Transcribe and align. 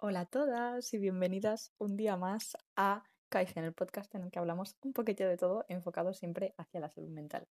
Hola 0.00 0.20
a 0.20 0.26
todas 0.26 0.94
y 0.94 0.98
bienvenidas 0.98 1.72
un 1.76 1.96
día 1.96 2.16
más 2.16 2.56
a 2.76 3.02
Kaizen, 3.30 3.64
el 3.64 3.72
podcast 3.72 4.14
en 4.14 4.22
el 4.22 4.30
que 4.30 4.38
hablamos 4.38 4.76
un 4.82 4.92
poquito 4.92 5.26
de 5.26 5.36
todo 5.36 5.64
enfocado 5.68 6.14
siempre 6.14 6.54
hacia 6.56 6.78
la 6.78 6.88
salud 6.88 7.08
mental. 7.08 7.48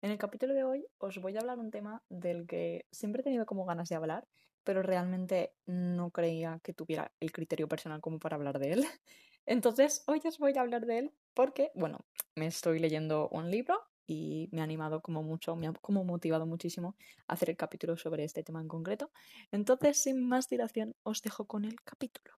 En 0.00 0.10
el 0.10 0.16
capítulo 0.16 0.54
de 0.54 0.64
hoy 0.64 0.86
os 0.96 1.18
voy 1.18 1.36
a 1.36 1.40
hablar 1.40 1.58
un 1.58 1.70
tema 1.70 2.02
del 2.08 2.46
que 2.46 2.86
siempre 2.90 3.20
he 3.20 3.24
tenido 3.24 3.44
como 3.44 3.66
ganas 3.66 3.90
de 3.90 3.96
hablar, 3.96 4.26
pero 4.64 4.82
realmente 4.82 5.52
no 5.66 6.10
creía 6.10 6.58
que 6.62 6.72
tuviera 6.72 7.12
el 7.20 7.32
criterio 7.32 7.68
personal 7.68 8.00
como 8.00 8.18
para 8.18 8.36
hablar 8.36 8.58
de 8.60 8.72
él. 8.72 8.86
Entonces 9.44 10.02
hoy 10.06 10.22
os 10.24 10.38
voy 10.38 10.54
a 10.56 10.62
hablar 10.62 10.86
de 10.86 11.00
él 11.00 11.12
porque, 11.34 11.70
bueno, 11.74 11.98
me 12.34 12.46
estoy 12.46 12.78
leyendo 12.78 13.28
un 13.28 13.50
libro 13.50 13.78
y 14.10 14.48
me 14.50 14.60
ha 14.60 14.64
animado 14.64 15.00
como 15.00 15.22
mucho, 15.22 15.54
me 15.54 15.68
ha 15.68 15.72
como 15.72 16.04
motivado 16.04 16.44
muchísimo 16.44 16.96
a 17.28 17.34
hacer 17.34 17.50
el 17.50 17.56
capítulo 17.56 17.96
sobre 17.96 18.24
este 18.24 18.42
tema 18.42 18.60
en 18.60 18.66
concreto. 18.66 19.12
Entonces, 19.52 20.02
sin 20.02 20.28
más 20.28 20.48
dilación, 20.48 20.96
os 21.04 21.22
dejo 21.22 21.46
con 21.46 21.64
el 21.64 21.80
capítulo. 21.82 22.34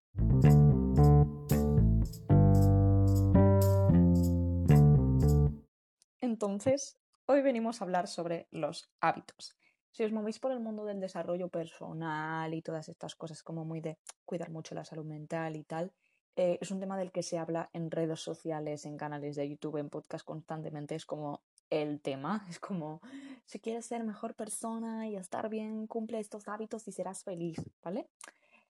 Entonces, 6.21 6.99
hoy 7.25 7.41
venimos 7.41 7.81
a 7.81 7.85
hablar 7.85 8.07
sobre 8.07 8.47
los 8.51 8.91
hábitos. 9.01 9.55
Si 9.89 10.03
os 10.03 10.11
movéis 10.11 10.39
por 10.39 10.51
el 10.51 10.59
mundo 10.59 10.85
del 10.85 10.99
desarrollo 10.99 11.49
personal 11.49 12.53
y 12.53 12.61
todas 12.61 12.87
estas 12.87 13.15
cosas 13.15 13.41
como 13.41 13.65
muy 13.65 13.81
de 13.81 13.97
cuidar 14.25 14.51
mucho 14.51 14.75
la 14.75 14.85
salud 14.85 15.05
mental 15.05 15.55
y 15.55 15.63
tal, 15.63 15.91
eh, 16.35 16.57
es 16.61 16.71
un 16.71 16.79
tema 16.79 16.97
del 16.97 17.11
que 17.11 17.23
se 17.23 17.37
habla 17.37 17.69
en 17.73 17.91
redes 17.91 18.19
sociales, 18.19 18.85
en 18.85 18.97
canales 18.97 19.35
de 19.35 19.47
YouTube, 19.47 19.77
en 19.77 19.89
podcast 19.89 20.25
constantemente. 20.25 20.95
Es 20.95 21.05
como 21.05 21.43
el 21.69 22.01
tema. 22.01 22.45
Es 22.49 22.59
como, 22.59 23.01
si 23.45 23.59
quieres 23.59 23.85
ser 23.85 24.03
mejor 24.03 24.35
persona 24.35 25.07
y 25.07 25.15
estar 25.15 25.49
bien, 25.49 25.87
cumple 25.87 26.19
estos 26.19 26.47
hábitos 26.47 26.87
y 26.87 26.91
serás 26.91 27.23
feliz, 27.23 27.57
¿vale? 27.83 28.07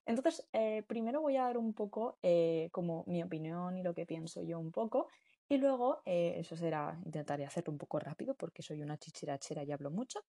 Entonces, 0.06 0.46
eh, 0.52 0.82
primero 0.86 1.20
voy 1.22 1.36
a 1.36 1.44
dar 1.44 1.56
un 1.56 1.72
poco 1.72 2.18
eh, 2.22 2.68
como 2.72 3.04
mi 3.06 3.22
opinión 3.22 3.76
y 3.78 3.82
lo 3.82 3.94
que 3.94 4.06
pienso 4.06 4.42
yo 4.42 4.58
un 4.58 4.70
poco. 4.70 5.08
Y 5.48 5.58
luego, 5.58 6.02
eh, 6.04 6.34
eso 6.38 6.56
será, 6.56 6.98
intentaré 7.04 7.44
hacerlo 7.46 7.72
un 7.72 7.78
poco 7.78 7.98
rápido 7.98 8.34
porque 8.34 8.62
soy 8.62 8.82
una 8.82 8.98
chichirachera 8.98 9.64
y 9.64 9.72
hablo 9.72 9.90
mucho. 9.90 10.20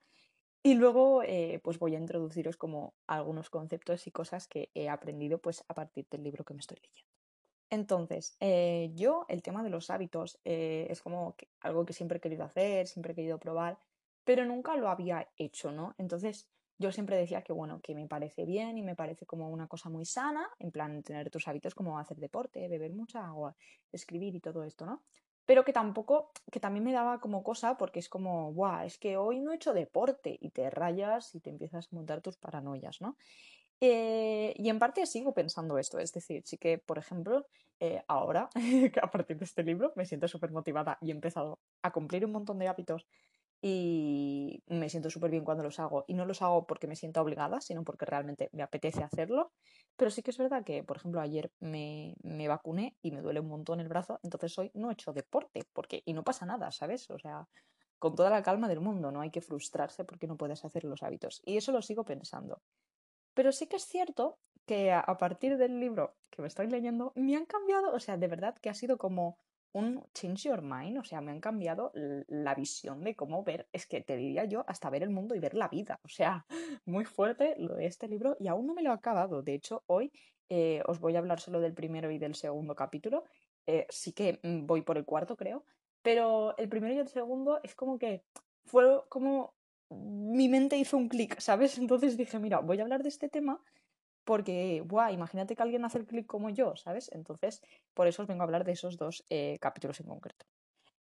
Y 0.63 0.73
luego, 0.75 1.21
pues 1.61 1.77
voy 1.77 1.95
a 1.95 1.99
introduciros 1.99 2.57
como 2.57 2.95
algunos 3.05 3.51
conceptos 3.51 4.07
y 4.07 4.11
cosas 4.11 4.47
que 4.47 4.71
he 4.73 4.89
aprendido 4.89 5.37
pues 5.39 5.63
a 5.67 5.75
partir 5.75 6.07
del 6.09 6.23
libro 6.23 6.43
que 6.43 6.55
me 6.55 6.59
estoy 6.59 6.77
leyendo. 6.81 7.24
Entonces, 7.69 8.37
eh, 8.39 8.91
yo 8.93 9.25
el 9.27 9.41
tema 9.41 9.63
de 9.63 9.69
los 9.69 9.89
hábitos 9.89 10.39
eh, 10.45 10.87
es 10.89 11.01
como 11.01 11.35
algo 11.61 11.85
que 11.85 11.93
siempre 11.93 12.17
he 12.19 12.21
querido 12.21 12.43
hacer, 12.43 12.87
siempre 12.87 13.13
he 13.13 13.15
querido 13.15 13.39
probar, 13.39 13.79
pero 14.23 14.45
nunca 14.45 14.75
lo 14.77 14.89
había 14.89 15.31
hecho, 15.37 15.71
¿no? 15.71 15.95
Entonces, 15.97 16.51
yo 16.77 16.91
siempre 16.91 17.17
decía 17.17 17.41
que, 17.41 17.53
bueno, 17.53 17.81
que 17.81 17.95
me 17.95 18.07
parece 18.07 18.45
bien 18.45 18.77
y 18.77 18.83
me 18.83 18.95
parece 18.95 19.25
como 19.25 19.49
una 19.49 19.67
cosa 19.67 19.89
muy 19.89 20.05
sana, 20.05 20.49
en 20.59 20.71
plan 20.71 21.03
tener 21.03 21.29
tus 21.31 21.47
hábitos 21.47 21.73
como 21.73 21.97
hacer 21.99 22.17
deporte, 22.17 22.67
beber 22.67 22.93
mucha 22.93 23.25
agua, 23.25 23.55
escribir 23.91 24.35
y 24.35 24.41
todo 24.41 24.63
esto, 24.63 24.85
¿no? 24.85 25.03
Pero 25.45 25.63
que 25.63 25.73
tampoco, 25.73 26.31
que 26.51 26.59
también 26.59 26.83
me 26.83 26.91
daba 26.91 27.19
como 27.19 27.43
cosa 27.43 27.77
porque 27.77 27.99
es 27.99 28.09
como, 28.09 28.51
guau, 28.53 28.85
es 28.85 28.97
que 28.97 29.15
hoy 29.17 29.39
no 29.39 29.51
he 29.51 29.55
hecho 29.55 29.73
deporte 29.73 30.37
y 30.41 30.49
te 30.51 30.69
rayas 30.69 31.33
y 31.35 31.39
te 31.39 31.49
empiezas 31.51 31.87
a 31.91 31.95
montar 31.95 32.21
tus 32.21 32.37
paranoias, 32.37 32.99
¿no? 32.99 33.15
Eh, 33.87 34.53
y 34.57 34.69
en 34.69 34.79
parte 34.79 35.05
sigo 35.05 35.33
pensando 35.33 35.77
esto, 35.77 35.99
es 35.99 36.11
decir, 36.13 36.43
sí 36.45 36.57
que, 36.57 36.77
por 36.77 36.97
ejemplo, 36.97 37.47
eh, 37.79 38.03
ahora, 38.07 38.49
a 39.01 39.11
partir 39.11 39.37
de 39.37 39.45
este 39.45 39.63
libro, 39.63 39.93
me 39.95 40.05
siento 40.05 40.27
súper 40.27 40.51
motivada 40.51 40.97
y 41.01 41.09
he 41.09 41.13
empezado 41.13 41.59
a 41.83 41.91
cumplir 41.91 42.25
un 42.25 42.31
montón 42.31 42.57
de 42.59 42.67
hábitos 42.67 43.07
y 43.61 44.63
me 44.67 44.89
siento 44.89 45.09
súper 45.09 45.31
bien 45.31 45.43
cuando 45.43 45.63
los 45.63 45.79
hago. 45.79 46.05
Y 46.07 46.13
no 46.13 46.25
los 46.25 46.41
hago 46.41 46.67
porque 46.67 46.87
me 46.87 46.95
siento 46.95 47.21
obligada, 47.21 47.61
sino 47.61 47.83
porque 47.83 48.05
realmente 48.05 48.49
me 48.53 48.63
apetece 48.63 49.03
hacerlo. 49.03 49.51
Pero 49.95 50.11
sí 50.11 50.21
que 50.21 50.31
es 50.31 50.37
verdad 50.37 50.63
que, 50.63 50.83
por 50.83 50.97
ejemplo, 50.97 51.21
ayer 51.21 51.51
me, 51.59 52.15
me 52.21 52.47
vacuné 52.47 52.97
y 53.01 53.11
me 53.11 53.21
duele 53.21 53.39
un 53.39 53.47
montón 53.47 53.79
el 53.79 53.87
brazo, 53.87 54.19
entonces 54.23 54.57
hoy 54.59 54.71
no 54.73 54.89
he 54.89 54.93
hecho 54.93 55.13
deporte, 55.13 55.65
porque, 55.73 56.01
y 56.05 56.13
no 56.13 56.23
pasa 56.23 56.45
nada, 56.45 56.71
¿sabes? 56.71 57.09
O 57.09 57.17
sea, 57.19 57.47
con 57.99 58.15
toda 58.15 58.29
la 58.29 58.43
calma 58.43 58.67
del 58.67 58.81
mundo, 58.81 59.11
no 59.11 59.21
hay 59.21 59.31
que 59.31 59.41
frustrarse 59.41 60.05
porque 60.05 60.27
no 60.27 60.37
puedes 60.37 60.63
hacer 60.65 60.83
los 60.83 61.01
hábitos. 61.03 61.41
Y 61.45 61.57
eso 61.57 61.71
lo 61.71 61.81
sigo 61.81 62.05
pensando. 62.05 62.61
Pero 63.35 63.51
sí 63.51 63.67
que 63.67 63.75
es 63.75 63.85
cierto 63.85 64.39
que 64.65 64.91
a, 64.91 65.17
partir 65.19 65.57
del 65.57 65.79
libro 65.79 66.15
que 66.31 66.41
me 66.41 66.47
estoy 66.47 66.67
leyendo, 66.67 67.11
me 67.15 67.35
han 67.35 67.45
cambiado, 67.45 67.93
o 67.93 67.99
sea, 67.99 68.17
de 68.17 68.27
verdad 68.27 68.55
que 68.59 68.69
ha 68.69 68.73
sido 68.73 68.97
como 68.97 69.37
un 69.73 70.03
change 70.13 70.43
your 70.47 70.61
mind, 70.61 70.97
o 70.97 71.03
sea, 71.03 71.21
me 71.21 71.31
han 71.31 71.41
cambiado 71.41 71.91
la 71.93 72.55
visión 72.55 73.03
de 73.03 73.15
cómo 73.15 73.43
ver, 73.43 73.67
es 73.73 73.85
que 73.85 74.01
te 74.01 74.15
diría 74.15 74.45
yo, 74.45 74.63
hasta 74.67 74.89
ver 74.89 75.03
el 75.03 75.09
mundo 75.09 75.35
y 75.35 75.39
ver 75.39 75.53
la 75.53 75.67
vida, 75.67 75.99
o 76.03 76.07
sea, 76.07 76.45
muy 76.85 77.05
fuerte 77.05 77.55
lo 77.57 77.75
de 77.75 77.85
este 77.85 78.07
libro 78.07 78.37
y 78.39 78.47
aún 78.47 78.65
no 78.65 78.73
me 78.73 78.81
lo 78.81 78.91
he 78.91 78.93
acabado, 78.93 79.43
de 79.43 79.53
hecho, 79.53 79.83
hoy 79.87 80.11
eh, 80.49 80.81
os 80.87 80.99
voy 80.99 81.15
a 81.15 81.19
hablar 81.19 81.41
solo 81.41 81.59
del 81.59 81.73
primero 81.73 82.09
y 82.09 82.17
del 82.17 82.35
segundo 82.35 82.73
capítulo, 82.73 83.25
eh, 83.67 83.85
sí 83.89 84.13
que 84.13 84.39
mm, 84.41 84.65
voy 84.65 84.81
por 84.81 84.97
el 84.97 85.05
cuarto, 85.05 85.35
creo, 85.35 85.65
pero 86.01 86.55
el 86.57 86.69
primero 86.69 86.93
y 86.93 86.99
el 86.99 87.09
segundo 87.09 87.59
es 87.61 87.75
como 87.75 87.99
que 87.99 88.23
fue 88.63 89.03
como 89.09 89.55
mi 89.89 90.49
mente 90.49 90.77
hizo 90.77 90.97
un 90.97 91.09
clic, 91.09 91.39
¿sabes? 91.39 91.77
Entonces 91.77 92.17
dije, 92.17 92.39
mira, 92.39 92.59
voy 92.59 92.79
a 92.79 92.83
hablar 92.83 93.03
de 93.03 93.09
este 93.09 93.29
tema 93.29 93.61
porque, 94.23 94.81
guau, 94.85 95.13
imagínate 95.13 95.55
que 95.55 95.63
alguien 95.63 95.85
hace 95.85 95.99
el 95.99 96.07
clic 96.07 96.25
como 96.25 96.49
yo, 96.49 96.75
¿sabes? 96.75 97.11
Entonces, 97.13 97.61
por 97.93 98.07
eso 98.07 98.23
os 98.23 98.27
vengo 98.27 98.41
a 98.41 98.45
hablar 98.45 98.63
de 98.63 98.71
esos 98.71 98.97
dos 98.97 99.23
eh, 99.29 99.57
capítulos 99.59 99.99
en 99.99 100.07
concreto. 100.07 100.45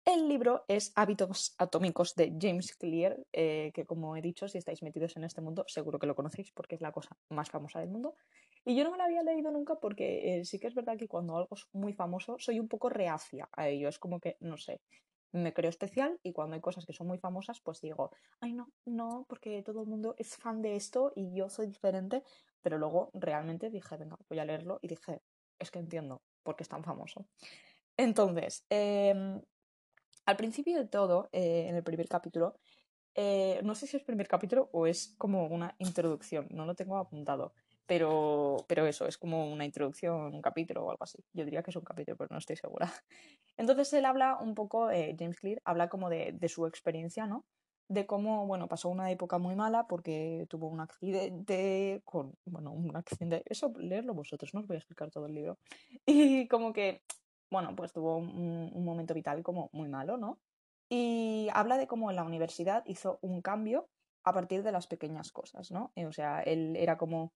El 0.05 0.27
libro 0.27 0.65
es 0.67 0.91
Hábitos 0.95 1.55
Atómicos 1.57 2.13
de 2.13 2.31
James 2.39 2.75
Clear, 2.75 3.17
eh, 3.33 3.71
que 3.73 3.85
como 3.85 4.15
he 4.15 4.21
dicho, 4.21 4.47
si 4.47 4.59
estáis 4.59 4.83
metidos 4.83 5.17
en 5.17 5.23
este 5.23 5.41
mundo, 5.41 5.65
seguro 5.67 5.97
que 5.97 6.05
lo 6.05 6.13
conocéis 6.13 6.51
porque 6.51 6.75
es 6.75 6.81
la 6.81 6.91
cosa 6.91 7.17
más 7.29 7.49
famosa 7.49 7.79
del 7.79 7.89
mundo. 7.89 8.15
Y 8.63 8.75
yo 8.75 8.83
no 8.83 8.91
me 8.91 8.97
lo 8.97 9.03
había 9.03 9.23
leído 9.23 9.49
nunca 9.49 9.79
porque 9.79 10.37
eh, 10.37 10.45
sí 10.45 10.59
que 10.59 10.67
es 10.67 10.75
verdad 10.75 10.95
que 10.97 11.07
cuando 11.07 11.35
algo 11.35 11.55
es 11.55 11.65
muy 11.73 11.93
famoso 11.93 12.35
soy 12.37 12.59
un 12.59 12.67
poco 12.67 12.89
reacia 12.89 13.49
a 13.53 13.67
ello. 13.67 13.89
Es 13.89 13.97
como 13.97 14.19
que, 14.19 14.37
no 14.41 14.57
sé, 14.57 14.81
me 15.35 15.53
creo 15.53 15.69
especial 15.69 16.19
y 16.23 16.33
cuando 16.33 16.55
hay 16.55 16.61
cosas 16.61 16.85
que 16.85 16.93
son 16.93 17.07
muy 17.07 17.17
famosas, 17.17 17.61
pues 17.61 17.81
digo, 17.81 18.11
ay 18.39 18.53
no, 18.53 18.71
no, 18.85 19.25
porque 19.27 19.61
todo 19.63 19.81
el 19.81 19.87
mundo 19.87 20.15
es 20.17 20.35
fan 20.35 20.61
de 20.61 20.75
esto 20.75 21.11
y 21.15 21.35
yo 21.35 21.49
soy 21.49 21.67
diferente, 21.67 22.23
pero 22.61 22.77
luego 22.77 23.11
realmente 23.13 23.69
dije, 23.69 23.97
venga, 23.97 24.17
voy 24.29 24.39
a 24.39 24.45
leerlo 24.45 24.79
y 24.81 24.87
dije, 24.87 25.21
es 25.59 25.71
que 25.71 25.79
entiendo 25.79 26.21
por 26.43 26.55
qué 26.55 26.63
es 26.63 26.69
tan 26.69 26.83
famoso. 26.83 27.25
Entonces, 27.97 28.65
em, 28.69 29.41
al 30.25 30.37
principio 30.37 30.77
de 30.77 30.87
todo, 30.87 31.29
eh, 31.31 31.67
en 31.69 31.75
el 31.75 31.83
primer 31.83 32.07
capítulo, 32.07 32.55
eh, 33.13 33.61
no 33.63 33.75
sé 33.75 33.87
si 33.87 33.97
es 33.97 34.03
primer 34.03 34.27
capítulo 34.27 34.69
o 34.73 34.87
es 34.87 35.15
como 35.17 35.47
una 35.47 35.75
introducción, 35.79 36.47
no 36.51 36.65
lo 36.65 36.75
tengo 36.75 36.97
apuntado, 36.97 37.53
pero, 37.85 38.57
pero 38.67 38.85
eso, 38.87 39.07
es 39.07 39.17
como 39.17 39.51
una 39.51 39.65
introducción, 39.65 40.33
un 40.33 40.41
capítulo 40.41 40.85
o 40.85 40.91
algo 40.91 41.03
así. 41.03 41.19
Yo 41.33 41.45
diría 41.45 41.61
que 41.61 41.71
es 41.71 41.75
un 41.75 41.83
capítulo, 41.83 42.17
pero 42.17 42.29
no 42.31 42.37
estoy 42.37 42.55
segura. 42.55 42.91
Entonces 43.57 43.93
él 43.93 44.05
habla 44.05 44.37
un 44.39 44.55
poco, 44.55 44.89
eh, 44.91 45.15
James 45.17 45.39
Clear, 45.39 45.61
habla 45.65 45.89
como 45.89 46.09
de, 46.09 46.31
de, 46.33 46.49
su 46.49 46.65
experiencia, 46.65 47.27
¿no? 47.27 47.45
De 47.87 48.07
cómo, 48.07 48.47
bueno, 48.47 48.67
pasó 48.67 48.89
una 48.89 49.11
época 49.11 49.37
muy 49.37 49.55
mala 49.55 49.87
porque 49.87 50.47
tuvo 50.49 50.67
un 50.67 50.79
accidente 50.79 52.01
con, 52.03 52.33
bueno, 52.45 52.71
un 52.71 52.95
accidente, 52.95 53.43
eso 53.45 53.71
leerlo 53.77 54.15
vosotros, 54.15 54.53
no 54.53 54.61
os 54.61 54.67
voy 54.67 54.75
a 54.75 54.79
explicar 54.79 55.11
todo 55.11 55.27
el 55.27 55.35
libro. 55.35 55.59
Y 56.07 56.47
como 56.47 56.73
que, 56.73 57.03
bueno, 57.51 57.75
pues 57.75 57.93
tuvo 57.93 58.17
un, 58.17 58.71
un 58.73 58.85
momento 58.85 59.13
vital 59.13 59.43
como 59.43 59.69
muy 59.73 59.87
malo, 59.87 60.17
¿no? 60.17 60.39
Y 60.89 61.49
habla 61.53 61.77
de 61.77 61.87
cómo 61.87 62.09
en 62.09 62.15
la 62.15 62.23
universidad 62.23 62.83
hizo 62.85 63.19
un 63.21 63.41
cambio 63.41 63.89
a 64.23 64.33
partir 64.33 64.63
de 64.63 64.71
las 64.71 64.87
pequeñas 64.87 65.31
cosas, 65.31 65.71
¿no? 65.71 65.91
O 65.95 66.11
sea, 66.11 66.41
él 66.41 66.75
era 66.75 66.97
como 66.97 67.31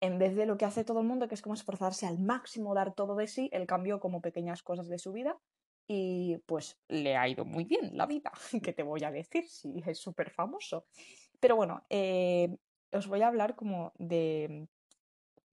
en 0.00 0.18
vez 0.18 0.36
de 0.36 0.46
lo 0.46 0.56
que 0.56 0.64
hace 0.64 0.84
todo 0.84 1.00
el 1.00 1.06
mundo, 1.06 1.28
que 1.28 1.34
es 1.34 1.42
como 1.42 1.54
esforzarse 1.54 2.06
al 2.06 2.18
máximo, 2.18 2.74
dar 2.74 2.94
todo 2.94 3.16
de 3.16 3.26
sí, 3.26 3.48
él 3.52 3.66
cambió 3.66 4.00
como 4.00 4.20
pequeñas 4.20 4.62
cosas 4.62 4.88
de 4.88 4.98
su 4.98 5.12
vida 5.12 5.38
y 5.86 6.38
pues 6.46 6.78
le 6.88 7.16
ha 7.16 7.28
ido 7.28 7.44
muy 7.44 7.64
bien 7.64 7.96
la 7.96 8.06
vida, 8.06 8.32
que 8.62 8.72
te 8.72 8.82
voy 8.82 9.04
a 9.04 9.10
decir, 9.10 9.48
si 9.48 9.82
es 9.86 9.98
súper 9.98 10.30
famoso. 10.30 10.86
Pero 11.40 11.56
bueno, 11.56 11.84
eh, 11.90 12.56
os 12.92 13.06
voy 13.06 13.22
a 13.22 13.28
hablar 13.28 13.54
como 13.54 13.92
de, 13.98 14.68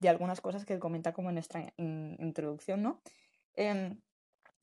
de, 0.00 0.08
algunas 0.08 0.40
cosas 0.40 0.64
que 0.64 0.78
comenta 0.78 1.12
como 1.12 1.30
en 1.30 1.38
esta 1.38 1.72
introducción, 1.76 2.82
¿no? 2.82 3.02
Em, 3.54 4.00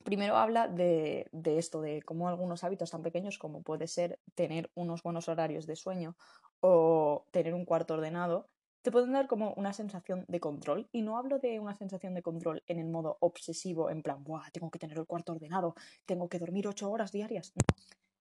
primero 0.04 0.36
habla 0.36 0.66
de, 0.66 1.28
de, 1.30 1.58
esto, 1.58 1.80
de 1.80 2.02
cómo 2.02 2.28
algunos 2.28 2.64
hábitos 2.64 2.90
tan 2.90 3.02
pequeños 3.02 3.38
como 3.38 3.62
puede 3.62 3.86
ser 3.86 4.18
tener 4.34 4.70
unos 4.74 5.02
buenos 5.02 5.28
horarios 5.28 5.66
de 5.66 5.76
sueño 5.76 6.16
o 6.60 7.26
tener 7.30 7.54
un 7.54 7.64
cuarto 7.64 7.94
ordenado, 7.94 8.48
te 8.82 8.90
pueden 8.90 9.12
dar 9.12 9.26
como 9.26 9.52
una 9.54 9.72
sensación 9.72 10.24
de 10.28 10.40
control. 10.40 10.88
Y 10.92 11.02
no 11.02 11.18
hablo 11.18 11.38
de 11.38 11.60
una 11.60 11.74
sensación 11.74 12.14
de 12.14 12.22
control 12.22 12.62
en 12.66 12.78
el 12.78 12.86
modo 12.86 13.18
obsesivo, 13.20 13.90
en 13.90 14.02
plan, 14.02 14.24
Buah, 14.24 14.50
tengo 14.52 14.70
que 14.70 14.78
tener 14.78 14.98
el 14.98 15.06
cuarto 15.06 15.32
ordenado, 15.32 15.74
tengo 16.06 16.28
que 16.28 16.38
dormir 16.38 16.66
ocho 16.66 16.90
horas 16.90 17.12
diarias. 17.12 17.52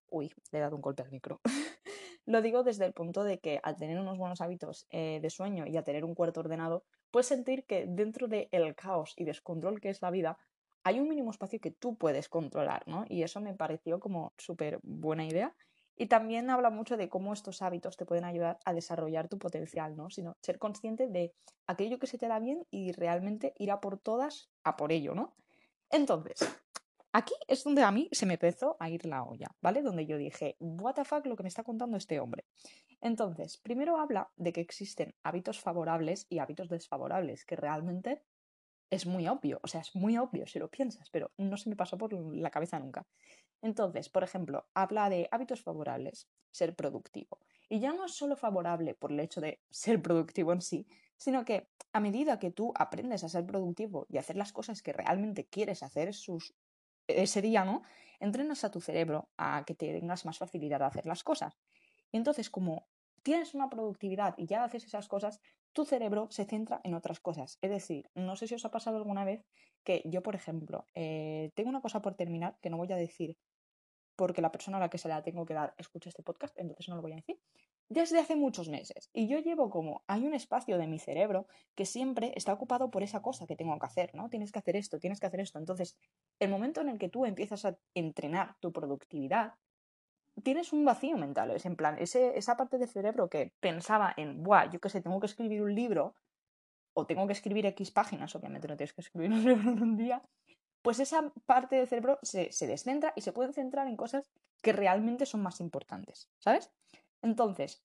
Uy, 0.09 0.31
le 0.51 0.59
he 0.59 0.61
dado 0.61 0.75
un 0.75 0.81
golpe 0.81 1.03
al 1.03 1.11
micro. 1.11 1.39
Lo 2.25 2.41
digo 2.41 2.63
desde 2.63 2.85
el 2.85 2.93
punto 2.93 3.23
de 3.23 3.39
que 3.39 3.59
al 3.63 3.77
tener 3.77 3.99
unos 3.99 4.17
buenos 4.17 4.41
hábitos 4.41 4.85
eh, 4.91 5.19
de 5.21 5.29
sueño 5.29 5.65
y 5.65 5.77
al 5.77 5.83
tener 5.83 6.05
un 6.05 6.15
cuarto 6.15 6.41
ordenado, 6.41 6.83
puedes 7.11 7.27
sentir 7.27 7.65
que 7.65 7.85
dentro 7.87 8.27
del 8.27 8.75
caos 8.75 9.13
y 9.17 9.23
descontrol 9.23 9.79
que 9.79 9.89
es 9.89 10.01
la 10.01 10.11
vida, 10.11 10.37
hay 10.83 10.99
un 10.99 11.09
mínimo 11.09 11.31
espacio 11.31 11.59
que 11.59 11.71
tú 11.71 11.97
puedes 11.97 12.29
controlar, 12.29 12.87
¿no? 12.87 13.05
Y 13.09 13.23
eso 13.23 13.41
me 13.41 13.53
pareció 13.53 13.99
como 13.99 14.33
súper 14.37 14.79
buena 14.83 15.25
idea 15.25 15.55
Y 16.01 16.07
también 16.07 16.49
habla 16.49 16.69
mucho 16.69 16.95
de 16.95 17.09
cómo 17.09 17.33
estos 17.33 17.61
hábitos 17.61 17.97
te 17.97 18.05
pueden 18.05 18.23
ayudar 18.23 18.57
a 18.63 18.73
desarrollar 18.73 19.27
tu 19.27 19.37
potencial, 19.37 19.97
¿no? 19.97 20.09
Sino 20.09 20.37
ser 20.41 20.57
consciente 20.57 21.09
de 21.09 21.35
aquello 21.67 21.99
que 21.99 22.07
se 22.07 22.17
te 22.17 22.29
da 22.29 22.39
bien 22.39 22.65
y 22.71 22.93
realmente 22.93 23.53
ir 23.57 23.69
a 23.69 23.81
por 23.81 23.99
todas, 23.99 24.49
a 24.63 24.77
por 24.77 24.93
ello, 24.93 25.13
¿no? 25.13 25.35
Entonces, 25.91 26.39
aquí 27.11 27.33
es 27.49 27.65
donde 27.65 27.83
a 27.83 27.91
mí 27.91 28.07
se 28.13 28.25
me 28.25 28.35
empezó 28.35 28.77
a 28.79 28.89
ir 28.89 29.05
la 29.05 29.23
olla, 29.23 29.47
¿vale? 29.59 29.81
Donde 29.81 30.05
yo 30.05 30.17
dije, 30.17 30.55
what 30.61 30.93
the 30.93 31.03
fuck 31.03 31.25
lo 31.25 31.35
que 31.35 31.43
me 31.43 31.49
está 31.49 31.63
contando 31.63 31.97
este 31.97 32.21
hombre. 32.21 32.45
Entonces, 33.01 33.57
primero 33.57 33.97
habla 33.97 34.31
de 34.37 34.53
que 34.53 34.61
existen 34.61 35.13
hábitos 35.21 35.59
favorables 35.59 36.27
y 36.29 36.39
hábitos 36.39 36.69
desfavorables, 36.69 37.43
que 37.43 37.57
realmente 37.57 38.23
es 38.89 39.05
muy 39.05 39.27
obvio, 39.27 39.59
o 39.63 39.67
sea, 39.67 39.81
es 39.81 39.95
muy 39.95 40.17
obvio 40.17 40.47
si 40.47 40.59
lo 40.59 40.69
piensas, 40.69 41.09
pero 41.09 41.31
no 41.37 41.57
se 41.57 41.69
me 41.69 41.75
pasó 41.75 41.97
por 41.97 42.13
la 42.13 42.49
cabeza 42.49 42.79
nunca. 42.79 43.05
Entonces, 43.61 44.09
por 44.09 44.23
ejemplo, 44.23 44.67
habla 44.73 45.09
de 45.09 45.27
hábitos 45.31 45.61
favorables, 45.61 46.27
ser 46.51 46.75
productivo. 46.75 47.39
Y 47.67 47.79
ya 47.79 47.93
no 47.93 48.05
es 48.05 48.13
solo 48.15 48.35
favorable 48.35 48.95
por 48.95 49.11
el 49.11 49.19
hecho 49.19 49.41
de 49.41 49.61
ser 49.69 50.01
productivo 50.01 50.53
en 50.53 50.61
sí, 50.61 50.87
sino 51.17 51.45
que 51.45 51.69
a 51.93 51.99
medida 51.99 52.39
que 52.39 52.51
tú 52.51 52.71
aprendes 52.75 53.23
a 53.23 53.29
ser 53.29 53.45
productivo 53.45 54.07
y 54.09 54.17
hacer 54.17 54.37
las 54.37 54.53
cosas 54.53 54.81
que 54.81 54.93
realmente 54.93 55.45
quieres 55.45 55.83
hacer 55.83 56.13
sus, 56.13 56.55
ese 57.07 57.41
día, 57.41 57.65
¿no? 57.65 57.83
Entrenas 58.19 58.63
a 58.63 58.71
tu 58.71 58.81
cerebro 58.81 59.29
a 59.37 59.63
que 59.65 59.75
tengas 59.75 60.25
más 60.25 60.37
facilidad 60.37 60.79
de 60.79 60.85
hacer 60.85 61.05
las 61.05 61.23
cosas. 61.23 61.57
Y 62.11 62.17
entonces, 62.17 62.49
como 62.49 62.87
tienes 63.21 63.53
una 63.53 63.69
productividad 63.69 64.33
y 64.37 64.45
ya 64.47 64.63
haces 64.63 64.85
esas 64.85 65.07
cosas, 65.07 65.41
tu 65.73 65.85
cerebro 65.85 66.27
se 66.31 66.45
centra 66.45 66.81
en 66.83 66.93
otras 66.93 67.19
cosas. 67.19 67.57
Es 67.61 67.69
decir, 67.69 68.09
no 68.15 68.35
sé 68.35 68.47
si 68.47 68.55
os 68.55 68.65
ha 68.65 68.71
pasado 68.71 68.97
alguna 68.97 69.25
vez 69.25 69.45
que 69.83 70.01
yo, 70.05 70.21
por 70.23 70.35
ejemplo, 70.35 70.85
eh, 70.95 71.51
tengo 71.55 71.69
una 71.69 71.81
cosa 71.81 72.01
por 72.01 72.15
terminar 72.15 72.57
que 72.61 72.69
no 72.69 72.77
voy 72.77 72.91
a 72.91 72.95
decir 72.95 73.37
porque 74.15 74.41
la 74.41 74.51
persona 74.51 74.77
a 74.77 74.81
la 74.81 74.89
que 74.89 74.97
se 74.97 75.07
la 75.07 75.23
tengo 75.23 75.45
que 75.45 75.53
dar 75.53 75.73
escucha 75.77 76.09
este 76.09 76.23
podcast, 76.23 76.57
entonces 76.59 76.89
no 76.89 76.95
lo 76.95 77.01
voy 77.01 77.13
a 77.13 77.15
decir, 77.15 77.39
desde 77.87 78.19
hace 78.19 78.35
muchos 78.35 78.69
meses. 78.69 79.09
Y 79.13 79.27
yo 79.27 79.39
llevo 79.39 79.69
como, 79.69 80.03
hay 80.07 80.25
un 80.25 80.33
espacio 80.33 80.77
de 80.77 80.87
mi 80.87 80.99
cerebro 80.99 81.47
que 81.73 81.85
siempre 81.85 82.33
está 82.35 82.53
ocupado 82.53 82.91
por 82.91 83.01
esa 83.01 83.21
cosa 83.21 83.47
que 83.47 83.55
tengo 83.55 83.77
que 83.79 83.85
hacer, 83.85 84.13
¿no? 84.13 84.29
Tienes 84.29 84.51
que 84.51 84.59
hacer 84.59 84.75
esto, 84.75 84.99
tienes 84.99 85.19
que 85.19 85.25
hacer 85.25 85.39
esto. 85.39 85.57
Entonces, 85.57 85.97
el 86.39 86.49
momento 86.49 86.81
en 86.81 86.89
el 86.89 86.97
que 86.99 87.09
tú 87.09 87.25
empiezas 87.25 87.65
a 87.65 87.77
entrenar 87.95 88.57
tu 88.59 88.71
productividad, 88.71 89.53
tienes 90.43 90.73
un 90.73 90.85
vacío 90.85 91.17
mental. 91.17 91.51
Es 91.51 91.65
en 91.65 91.75
plan, 91.75 91.97
ese, 91.99 92.37
esa 92.37 92.57
parte 92.57 92.77
del 92.77 92.89
cerebro 92.89 93.29
que 93.29 93.53
pensaba 93.59 94.13
en, 94.17 94.43
Buah, 94.43 94.69
yo 94.69 94.79
qué 94.79 94.89
sé, 94.89 95.01
tengo 95.01 95.19
que 95.19 95.27
escribir 95.27 95.61
un 95.61 95.73
libro 95.73 96.15
o 96.93 97.05
tengo 97.05 97.25
que 97.27 97.33
escribir 97.33 97.65
X 97.67 97.91
páginas, 97.91 98.35
obviamente 98.35 98.67
no 98.67 98.75
tienes 98.75 98.93
que 98.93 99.01
escribir 99.01 99.31
un 99.33 99.43
libro 99.43 99.69
en 99.71 99.81
un 99.81 99.97
día, 99.97 100.21
pues 100.81 100.99
esa 100.99 101.31
parte 101.45 101.75
del 101.75 101.87
cerebro 101.87 102.19
se, 102.21 102.51
se 102.51 102.67
descentra 102.67 103.13
y 103.15 103.21
se 103.21 103.31
puede 103.31 103.53
centrar 103.53 103.87
en 103.87 103.97
cosas 103.97 104.29
que 104.61 104.73
realmente 104.73 105.25
son 105.25 105.41
más 105.41 105.59
importantes, 105.59 106.29
¿sabes? 106.39 106.71
Entonces, 107.21 107.83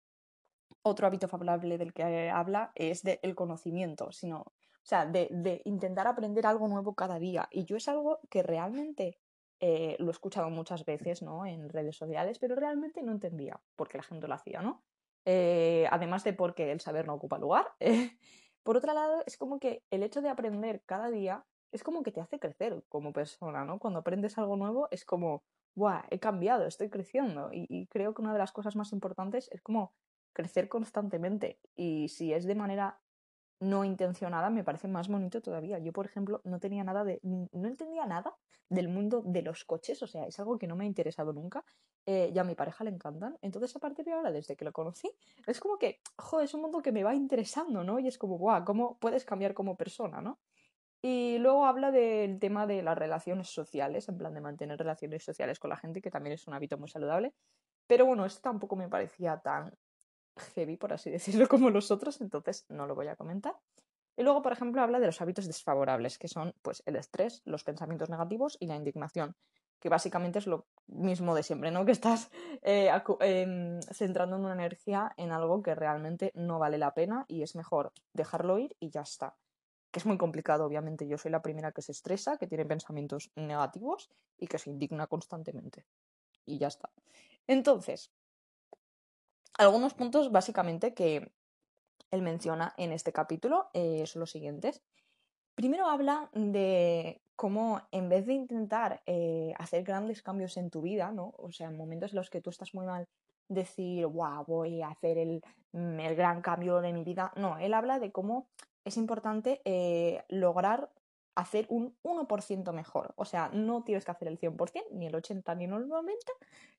otro 0.83 1.07
hábito 1.07 1.29
favorable 1.29 1.79
del 1.79 1.93
que 1.93 2.31
habla 2.31 2.73
es 2.75 3.03
del 3.03 3.35
conocimiento, 3.35 4.13
sino, 4.13 4.41
o 4.41 4.53
sea, 4.83 5.07
de, 5.07 5.29
de, 5.31 5.63
intentar 5.65 6.07
aprender 6.07 6.47
algo 6.47 6.69
nuevo 6.69 6.95
cada 6.95 7.19
día. 7.19 7.49
Y 7.51 7.65
yo 7.65 7.77
es 7.77 7.89
algo 7.89 8.21
que 8.29 8.43
realmente 8.43 9.19
eh, 9.67 9.97
lo 9.99 10.09
he 10.09 10.11
escuchado 10.11 10.51
muchas 10.51 10.85
veces, 10.85 11.23
¿no? 11.23 11.47
En 11.47 11.71
redes 11.71 11.97
sociales, 11.97 12.39
pero 12.39 12.55
realmente 12.55 13.03
no 13.03 13.13
entendía 13.13 13.59
por 13.77 13.89
qué 13.89 13.97
la 13.97 14.05
gente 14.05 14.29
lo 14.29 14.35
hacía, 14.35 14.61
¿no? 14.61 14.85
Eh, 15.25 15.87
además 15.91 16.23
de 16.23 16.35
porque 16.35 16.71
el 16.71 16.81
saber 16.81 17.07
no 17.07 17.15
ocupa 17.15 17.39
lugar. 17.39 17.69
por 18.63 18.77
otro 18.77 18.93
lado, 18.93 19.23
es 19.25 19.39
como 19.39 19.59
que 19.59 19.83
el 19.91 20.03
hecho 20.03 20.21
de 20.21 20.29
aprender 20.29 20.83
cada 20.85 21.09
día 21.09 21.47
es 21.73 21.83
como 21.83 22.03
que 22.03 22.13
te 22.13 22.21
hace 22.21 22.39
crecer 22.39 22.85
como 22.91 23.15
persona, 23.15 23.65
¿no? 23.65 23.79
Cuando 23.79 24.01
aprendes 24.01 24.37
algo 24.37 24.59
nuevo 24.59 24.87
es 24.91 25.07
como, 25.07 25.45
¡guau! 25.75 26.03
He 26.11 26.19
cambiado, 26.19 26.67
estoy 26.67 26.91
creciendo. 26.91 27.49
Y, 27.51 27.87
creo 27.87 28.13
que 28.13 28.21
una 28.21 28.35
de 28.35 28.41
las 28.41 28.53
cosas 28.53 28.77
más 28.77 28.93
importantes 28.93 29.49
es 29.51 29.63
como 29.63 29.95
crecer 30.35 30.69
constantemente. 30.69 31.59
Y 31.75 32.11
si 32.11 32.35
es 32.35 32.45
de 32.45 32.55
manera 32.55 33.01
no 33.65 33.85
intencionada, 33.85 34.51
me 34.51 34.65
parece 34.65 34.89
más 34.89 35.09
bonito 35.09 35.41
todavía. 35.41 35.79
Yo, 35.79 35.93
por 35.93 36.07
ejemplo, 36.07 36.41
no 36.45 36.61
tenía 36.61 36.85
nada 36.85 37.05
de. 37.05 37.21
no 37.23 37.69
entendía 37.69 38.07
nada 38.07 38.37
del 38.69 38.89
mundo 38.89 39.23
de 39.25 39.43
los 39.43 39.65
coches, 39.65 40.03
o 40.03 40.07
sea, 40.07 40.27
es 40.27 40.39
algo 40.39 40.59
que 40.59 40.67
no 40.67 40.77
me 40.77 40.85
ha 40.85 40.87
interesado 40.87 41.33
nunca. 41.33 41.65
Eh, 42.07 42.31
y 42.35 42.39
a 42.39 42.45
mi 42.45 42.55
pareja 42.55 42.85
le 42.85 42.91
encantan. 42.91 43.39
Entonces, 43.41 43.75
a 43.77 43.79
partir 43.79 44.05
de 44.05 44.13
ahora, 44.13 44.31
desde 44.31 44.57
que 44.57 44.65
lo 44.65 44.73
conocí, 44.73 45.11
es 45.47 45.59
como 45.59 45.79
que, 45.79 46.01
joder, 46.19 46.45
es 46.45 46.55
un 46.55 46.61
mundo 46.61 46.83
que 46.83 46.93
me 46.93 47.03
va 47.03 47.15
interesando, 47.15 47.83
¿no? 47.83 47.99
Y 47.99 48.09
es 48.09 48.19
como, 48.19 48.37
guau, 48.37 48.65
¿cómo 48.65 48.99
puedes 48.99 49.25
cambiar 49.25 49.55
como 49.55 49.77
persona, 49.77 50.21
¿no? 50.21 50.39
Y 51.01 51.39
luego 51.39 51.67
habla 51.67 51.91
del 51.91 52.39
tema 52.39 52.67
de 52.67 52.83
las 52.83 52.97
relaciones 52.97 53.49
sociales, 53.49 54.09
en 54.09 54.19
plan 54.19 54.35
de 54.35 54.41
mantener 54.41 54.79
relaciones 54.79 55.25
sociales 55.25 55.59
con 55.59 55.71
la 55.71 55.77
gente, 55.77 56.01
que 56.03 56.11
también 56.11 56.35
es 56.35 56.47
un 56.47 56.55
hábito 56.55 56.79
muy 56.79 56.89
saludable. 56.89 57.35
Pero 57.87 58.07
bueno, 58.07 58.25
esto 58.27 58.41
tampoco 58.43 58.77
me 58.77 58.89
parecía 58.89 59.39
tan 59.39 59.75
heavy, 60.55 60.77
por 60.77 60.93
así 60.93 61.11
decirlo, 61.11 61.49
como 61.49 61.71
los 61.71 61.91
otros, 61.91 62.21
entonces 62.21 62.65
no 62.69 62.87
lo 62.87 62.95
voy 62.95 63.09
a 63.09 63.17
comentar. 63.17 63.57
Y 64.17 64.23
luego, 64.23 64.43
por 64.43 64.53
ejemplo, 64.53 64.81
habla 64.81 65.01
de 65.01 65.07
los 65.07 65.21
hábitos 65.21 65.47
desfavorables, 65.47 66.19
que 66.19 66.29
son 66.29 66.55
pues 66.63 66.83
el 66.87 66.97
estrés, 66.97 67.43
los 67.45 67.65
pensamientos 67.65 68.11
negativos 68.11 68.57
y 68.61 68.67
la 68.67 68.77
indignación, 68.77 69.35
que 69.81 69.89
básicamente 69.89 70.39
es 70.39 70.47
lo 70.47 70.67
mismo 70.87 71.35
de 71.35 71.43
siempre, 71.43 71.71
¿no? 71.73 71.85
Que 71.87 71.93
estás 71.93 72.31
eh, 72.63 72.91
eh, 73.21 73.81
centrando 73.93 74.37
una 74.37 74.53
energía 74.53 75.13
en 75.17 75.33
algo 75.33 75.63
que 75.63 75.75
realmente 75.75 76.31
no 76.35 76.59
vale 76.59 76.79
la 76.79 76.95
pena 76.95 77.25
y 77.27 77.43
es 77.43 77.57
mejor 77.57 77.93
dejarlo 78.13 78.59
ir 78.59 78.77
y 78.79 78.91
ya 78.91 79.03
está 79.03 79.37
que 79.95 80.01
es 80.01 80.07
muy 80.07 80.19
complicado, 80.19 80.67
obviamente. 80.67 81.07
Yo 81.07 81.17
soy 81.19 81.31
la 81.31 81.41
primera 81.41 81.71
que 81.71 81.81
se 81.81 81.93
estresa, 81.93 82.37
que 82.37 82.49
tiene 82.49 82.67
pensamientos 82.67 83.31
negativos 83.37 84.11
y 84.37 84.49
que 84.49 84.59
se 84.59 84.69
indigna 84.69 85.07
constantemente. 85.07 85.87
Y 86.45 86.59
ya 86.59 86.67
está. 86.67 86.91
Entonces, 87.47 88.11
algunos 89.59 89.95
puntos 89.95 90.31
básicamente 90.33 90.95
que 90.95 91.33
él 92.11 92.23
menciona 92.23 92.75
en 92.77 92.93
este 92.93 93.13
capítulo 93.13 93.69
eh, 93.75 94.05
son 94.07 94.21
los 94.21 94.31
siguientes. 94.31 94.83
Primero 95.55 95.87
habla 95.87 96.31
de 96.33 97.23
cómo 97.37 97.83
en 97.91 98.09
vez 98.09 98.27
de 98.27 98.35
intentar 98.35 99.03
eh, 99.07 99.53
hacer 99.59 99.85
grandes 99.85 100.23
cambios 100.23 100.57
en 100.57 100.71
tu 100.71 100.83
vida, 100.83 101.13
¿no? 101.13 101.35
O 101.39 101.53
sea, 101.53 101.69
en 101.69 101.77
momentos 101.77 102.13
en 102.13 102.17
los 102.17 102.31
que 102.31 102.41
tú 102.41 102.51
estás 102.51 102.75
muy 102.75 102.87
mal, 102.87 103.09
decir, 103.49 104.07
wow, 104.07 104.45
voy 104.47 104.83
a 104.83 104.89
hacer 104.89 105.19
el, 105.19 105.43
el 105.73 106.17
gran 106.17 106.41
cambio 106.41 106.81
de 106.81 106.93
mi 106.93 107.05
vida. 107.05 107.33
No, 107.37 107.59
él 107.59 107.75
habla 107.75 107.99
de 107.99 108.11
cómo 108.11 108.49
es 108.85 108.97
importante 108.97 109.61
eh, 109.65 110.25
lograr 110.29 110.91
hacer 111.35 111.67
un 111.69 111.97
1% 112.03 112.73
mejor. 112.73 113.13
O 113.17 113.25
sea, 113.25 113.51
no 113.53 113.83
tienes 113.85 114.05
que 114.05 114.11
hacer 114.11 114.29
el 114.29 114.39
100%, 114.39 114.87
ni 114.93 115.07
el 115.07 115.15
80%, 115.15 115.57
ni 115.57 115.65
el 115.65 115.73
90%, 115.73 116.15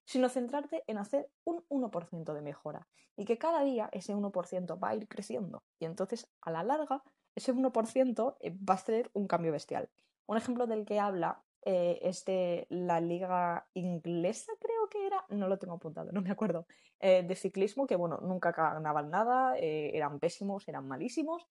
sino 0.06 0.30
centrarte 0.30 0.84
en 0.88 0.98
hacer 0.98 1.30
un 1.44 1.66
1% 1.70 2.34
de 2.34 2.42
mejora. 2.42 2.88
Y 3.18 3.26
que 3.26 3.38
cada 3.38 3.64
día 3.64 3.90
ese 3.92 4.16
1% 4.16 4.80
va 4.82 4.90
a 4.90 4.96
ir 4.96 5.08
creciendo. 5.08 5.64
Y 5.80 5.86
entonces, 5.86 6.30
a 6.42 6.52
la 6.52 6.64
larga, 6.64 7.04
ese 7.36 7.54
1% 7.54 8.38
eh, 8.40 8.56
va 8.58 8.76
a 8.76 8.78
ser 8.78 9.10
un 9.14 9.28
cambio 9.28 9.52
bestial. 9.52 9.90
Un 10.26 10.38
ejemplo 10.38 10.68
del 10.68 10.86
que 10.86 11.00
habla 11.00 11.44
eh, 11.64 12.00
es 12.02 12.24
de 12.26 12.68
la 12.70 13.02
liga 13.02 13.68
inglesa, 13.74 14.52
creo 14.60 14.88
que 14.90 15.06
era, 15.06 15.26
no 15.30 15.48
lo 15.48 15.58
tengo 15.58 15.74
apuntado, 15.76 16.12
no 16.12 16.22
me 16.22 16.32
acuerdo, 16.32 16.68
de 17.00 17.36
ciclismo, 17.36 17.86
que 17.86 17.96
bueno, 17.96 18.18
nunca 18.22 18.52
ganaban 18.52 19.12
nada, 19.12 19.58
eran 19.58 20.20
pésimos, 20.20 20.68
eran 20.68 20.88
malísimos, 20.88 21.48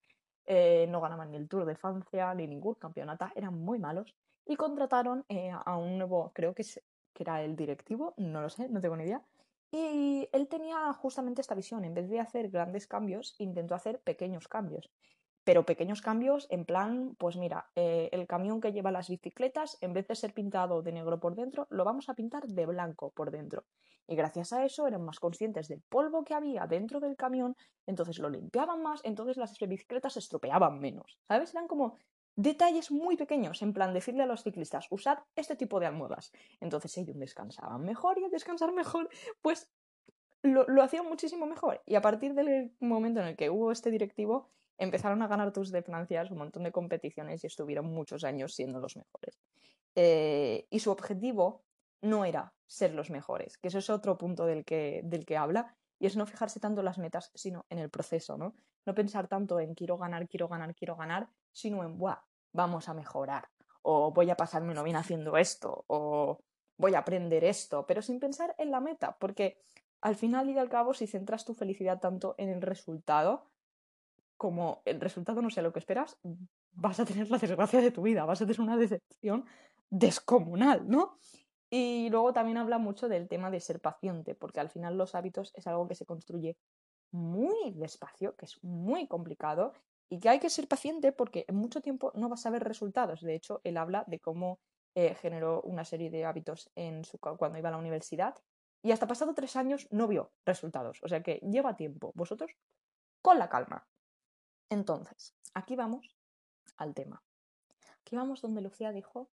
eh, 0.47 0.87
no 0.89 1.01
ganaban 1.01 1.31
ni 1.31 1.37
el 1.37 1.49
Tour 1.49 1.65
de 1.65 1.75
Francia 1.75 2.35
ni 2.35 2.47
ningún 2.47 2.75
campeonato, 2.75 3.27
eran 3.35 3.59
muy 3.59 3.79
malos 3.79 4.15
y 4.47 4.57
contrataron 4.57 5.25
eh, 5.29 5.51
a 5.53 5.77
un 5.77 5.99
nuevo, 5.99 6.33
creo 6.35 6.55
que, 6.55 6.65
que 6.65 7.23
era 7.23 7.43
el 7.43 7.57
directivo, 7.57 8.15
no 8.17 8.43
lo 8.43 8.51
sé, 8.51 8.69
no 8.69 8.81
tengo 8.81 8.97
ni 8.97 9.05
idea. 9.05 9.23
Y 9.71 10.29
él 10.33 10.47
tenía 10.47 10.93
justamente 10.93 11.41
esta 11.41 11.55
visión, 11.55 11.85
en 11.85 11.95
vez 11.95 12.09
de 12.09 12.21
hacer 12.21 12.49
grandes 12.51 12.87
cambios, 12.87 13.35
intentó 13.39 13.75
hacer 13.75 14.01
pequeños 14.01 14.47
cambios 14.47 14.91
pero 15.45 15.67
pequeños 15.67 16.01
cambios 16.01 16.47
en 16.51 16.65
plan, 16.65 17.15
pues 17.19 17.37
mira, 17.37 17.71
eh, 17.77 18.09
el 18.13 18.27
camión 18.27 18.61
que 18.61 18.73
lleva 18.73 18.91
las 18.91 19.09
bicicletas, 19.09 19.77
en 19.83 19.93
vez 19.93 20.09
de 20.09 20.17
ser 20.17 20.33
pintado 20.33 20.83
de 20.83 20.93
negro 20.93 21.21
por 21.21 21.35
dentro, 21.37 21.67
lo 21.71 21.85
vamos 21.85 22.09
a 22.09 22.15
pintar 22.15 22.47
de 22.47 22.67
blanco 22.67 23.11
por 23.11 23.31
dentro. 23.31 23.65
Y 24.07 24.17
gracias 24.17 24.53
a 24.53 24.65
eso 24.65 24.87
eran 24.87 25.05
más 25.05 25.21
conscientes 25.21 25.69
del 25.69 25.83
polvo 25.83 26.25
que 26.25 26.35
había 26.35 26.67
dentro 26.67 26.99
del 26.99 27.17
camión, 27.17 27.57
entonces 27.87 28.19
lo 28.19 28.31
limpiaban 28.31 28.83
más, 28.83 29.01
entonces 29.05 29.37
las 29.37 29.59
bicicletas 29.59 30.15
se 30.15 30.19
estropeaban 30.19 30.81
menos. 30.81 31.19
¿Sabes? 31.29 31.55
Eran 31.55 31.69
como 31.69 31.97
detalles 32.37 32.91
muy 32.91 33.17
pequeños, 33.17 33.63
en 33.63 33.73
plan 33.73 33.95
decirle 33.95 34.23
a 34.23 34.27
los 34.27 34.43
ciclistas, 34.43 34.87
usad 34.91 35.19
este 35.37 35.57
tipo 35.57 35.79
de 35.79 35.87
almohadas. 35.87 36.33
Entonces 36.61 36.97
ellos 36.99 37.19
descansaban 37.19 37.83
mejor 37.85 38.19
y 38.19 38.25
al 38.25 38.31
descansar 38.31 38.73
mejor, 38.73 39.09
pues 39.43 39.71
lo, 40.43 40.67
lo 40.67 40.83
hacían 40.83 41.07
muchísimo 41.07 41.47
mejor. 41.47 41.83
Y 41.87 41.95
a 41.95 42.03
partir 42.03 42.35
del 42.35 42.75
momento 42.81 43.21
en 43.21 43.29
el 43.29 43.37
que 43.37 43.51
hubo 43.51 43.73
este 43.73 43.91
directivo, 43.91 44.51
empezaron 44.79 45.23
a 45.23 45.29
ganar 45.29 45.53
tus 45.53 45.71
de 45.71 45.83
Francias 45.83 46.31
un 46.31 46.39
montón 46.39 46.65
de 46.65 46.73
competiciones 46.73 47.45
y 47.45 47.47
estuvieron 47.47 47.87
muchos 47.87 48.25
años 48.25 48.55
siendo 48.55 48.81
los 48.81 48.97
mejores. 48.97 49.41
Eh, 49.95 50.67
y 50.71 50.81
su 50.81 50.91
objetivo 50.91 51.65
no 52.03 52.25
era 52.25 52.53
ser 52.67 52.95
los 52.95 53.11
mejores, 53.11 53.57
que 53.59 53.69
eso 53.69 53.79
es 53.79 53.91
otro 53.91 54.19
punto 54.19 54.47
del 54.47 54.65
que, 54.65 55.03
del 55.05 55.25
que 55.25 55.37
habla, 55.37 55.77
y 55.99 56.07
es 56.07 56.17
no 56.17 56.27
fijarse 56.27 56.61
tanto 56.61 56.81
en 56.81 56.87
las 56.87 56.99
metas, 56.99 57.31
sino 57.35 57.65
en 57.71 57.79
el 57.79 57.89
proceso, 57.89 58.37
¿no? 58.37 58.55
No 58.85 58.95
pensar 58.95 59.29
tanto 59.29 59.61
en 59.61 59.75
quiero 59.75 59.97
ganar, 59.97 60.29
quiero 60.29 60.49
ganar, 60.49 60.75
quiero 60.75 60.97
ganar, 60.97 61.29
sino 61.53 61.83
en, 61.85 61.97
Buah, 61.97 62.19
vamos 62.53 62.89
a 62.89 62.95
mejorar, 62.95 63.49
o 63.83 64.11
voy 64.13 64.31
a 64.31 64.37
pasármelo 64.37 64.83
bien 64.83 64.97
haciendo 64.97 65.37
esto, 65.37 65.85
o 65.87 66.41
voy 66.77 66.95
a 66.95 66.99
aprender 66.99 67.45
esto, 67.45 67.87
pero 67.87 68.03
sin 68.03 68.19
pensar 68.19 68.55
en 68.59 68.71
la 68.71 68.81
meta, 68.81 69.17
porque 69.19 69.59
al 70.01 70.17
final 70.17 70.51
y 70.51 70.59
al 70.59 70.69
cabo, 70.69 70.93
si 70.93 71.07
centras 71.07 71.45
tu 71.45 71.55
felicidad 71.55 72.01
tanto 72.01 72.35
en 72.37 72.51
el 72.51 72.61
resultado, 72.61 73.47
como 74.45 74.83
el 74.85 75.01
resultado 75.01 75.41
no 75.41 75.49
sea 75.49 75.63
lo 75.63 75.73
que 75.73 75.79
esperas, 75.79 76.19
vas 76.73 77.01
a 77.01 77.07
tener 77.07 77.31
la 77.31 77.39
desgracia 77.39 77.81
de 77.81 77.91
tu 77.91 78.03
vida, 78.03 78.27
vas 78.27 78.43
a 78.43 78.45
tener 78.45 78.61
una 78.61 78.77
decepción 78.77 79.47
descomunal, 79.89 80.87
¿no? 80.87 81.17
Y 81.71 82.11
luego 82.11 82.35
también 82.35 82.59
habla 82.59 82.77
mucho 82.77 83.09
del 83.09 83.27
tema 83.27 83.51
de 83.51 83.61
ser 83.61 83.81
paciente, 83.81 84.35
porque 84.35 84.61
al 84.61 84.69
final 84.69 84.99
los 84.99 85.15
hábitos 85.15 85.51
es 85.55 85.67
algo 85.67 85.89
que 85.89 85.95
se 85.95 86.05
construye 86.05 86.59
muy 87.11 87.71
despacio, 87.71 88.37
que 88.37 88.45
es 88.45 88.63
muy 88.63 89.09
complicado 89.09 89.73
y 90.11 90.21
que 90.21 90.29
hay 90.29 90.41
que 90.41 90.51
ser 90.51 90.69
paciente 90.69 91.11
porque 91.13 91.47
en 91.49 91.57
mucho 91.57 91.81
tiempo 91.81 92.13
no 92.15 92.29
vas 92.29 92.45
a 92.45 92.51
ver 92.51 92.65
resultados. 92.65 93.23
De 93.23 93.35
hecho, 93.35 93.63
él 93.65 93.79
habla 93.79 94.05
de 94.09 94.21
cómo 94.21 94.59
eh, 94.95 95.15
generó 95.15 95.63
una 95.63 95.87
serie 95.87 96.11
de 96.11 96.27
hábitos 96.27 96.71
cuando 97.39 97.59
iba 97.59 97.71
a 97.71 97.73
la 97.73 97.79
universidad 97.79 98.35
y 98.83 98.93
hasta 98.93 99.07
pasado 99.07 99.33
tres 99.33 99.57
años 99.57 99.89
no 99.91 100.07
vio 100.07 100.33
resultados. 100.45 101.01
O 101.03 101.09
sea 101.09 101.23
que 101.23 101.37
lleva 101.37 101.77
tiempo. 101.77 102.13
Vosotros 102.15 102.51
con 103.23 103.39
la 103.39 103.49
calma. 103.49 103.87
Entonces, 104.75 105.37
aquí 105.55 105.77
vamos 105.77 106.17
al 106.77 106.95
tema. 106.95 107.23
Aquí 108.01 108.17
vamos 108.17 108.43
donde 108.43 108.61
Lucía 108.61 108.91
dijo, 108.91 109.31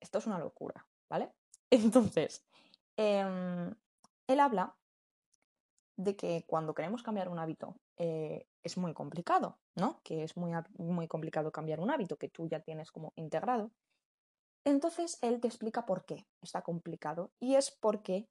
esto 0.00 0.18
es 0.18 0.26
una 0.26 0.40
locura, 0.40 0.84
¿vale? 1.08 1.32
Entonces, 1.70 2.44
em, 2.96 3.72
él 4.26 4.40
habla 4.40 4.76
de 5.96 6.16
que 6.16 6.44
cuando 6.48 6.74
queremos 6.74 7.04
cambiar 7.04 7.28
un 7.28 7.38
hábito 7.38 7.76
eh, 7.98 8.48
es 8.64 8.76
muy 8.76 8.94
complicado, 8.94 9.60
¿no? 9.76 10.00
Que 10.02 10.24
es 10.24 10.36
muy, 10.36 10.50
muy 10.76 11.06
complicado 11.06 11.52
cambiar 11.52 11.78
un 11.78 11.92
hábito 11.92 12.16
que 12.16 12.28
tú 12.28 12.48
ya 12.48 12.58
tienes 12.58 12.90
como 12.90 13.12
integrado. 13.14 13.70
Entonces 14.64 15.18
él 15.22 15.40
te 15.40 15.46
explica 15.46 15.86
por 15.86 16.04
qué 16.04 16.26
está 16.42 16.62
complicado 16.62 17.32
y 17.38 17.54
es 17.54 17.70
porque... 17.70 18.28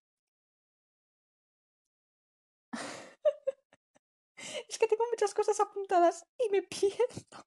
es 4.67 4.77
que 4.77 4.87
tengo 4.87 5.03
muchas 5.11 5.33
cosas 5.33 5.59
apuntadas 5.59 6.25
y 6.37 6.49
me 6.51 6.61
pierdo. 6.63 7.45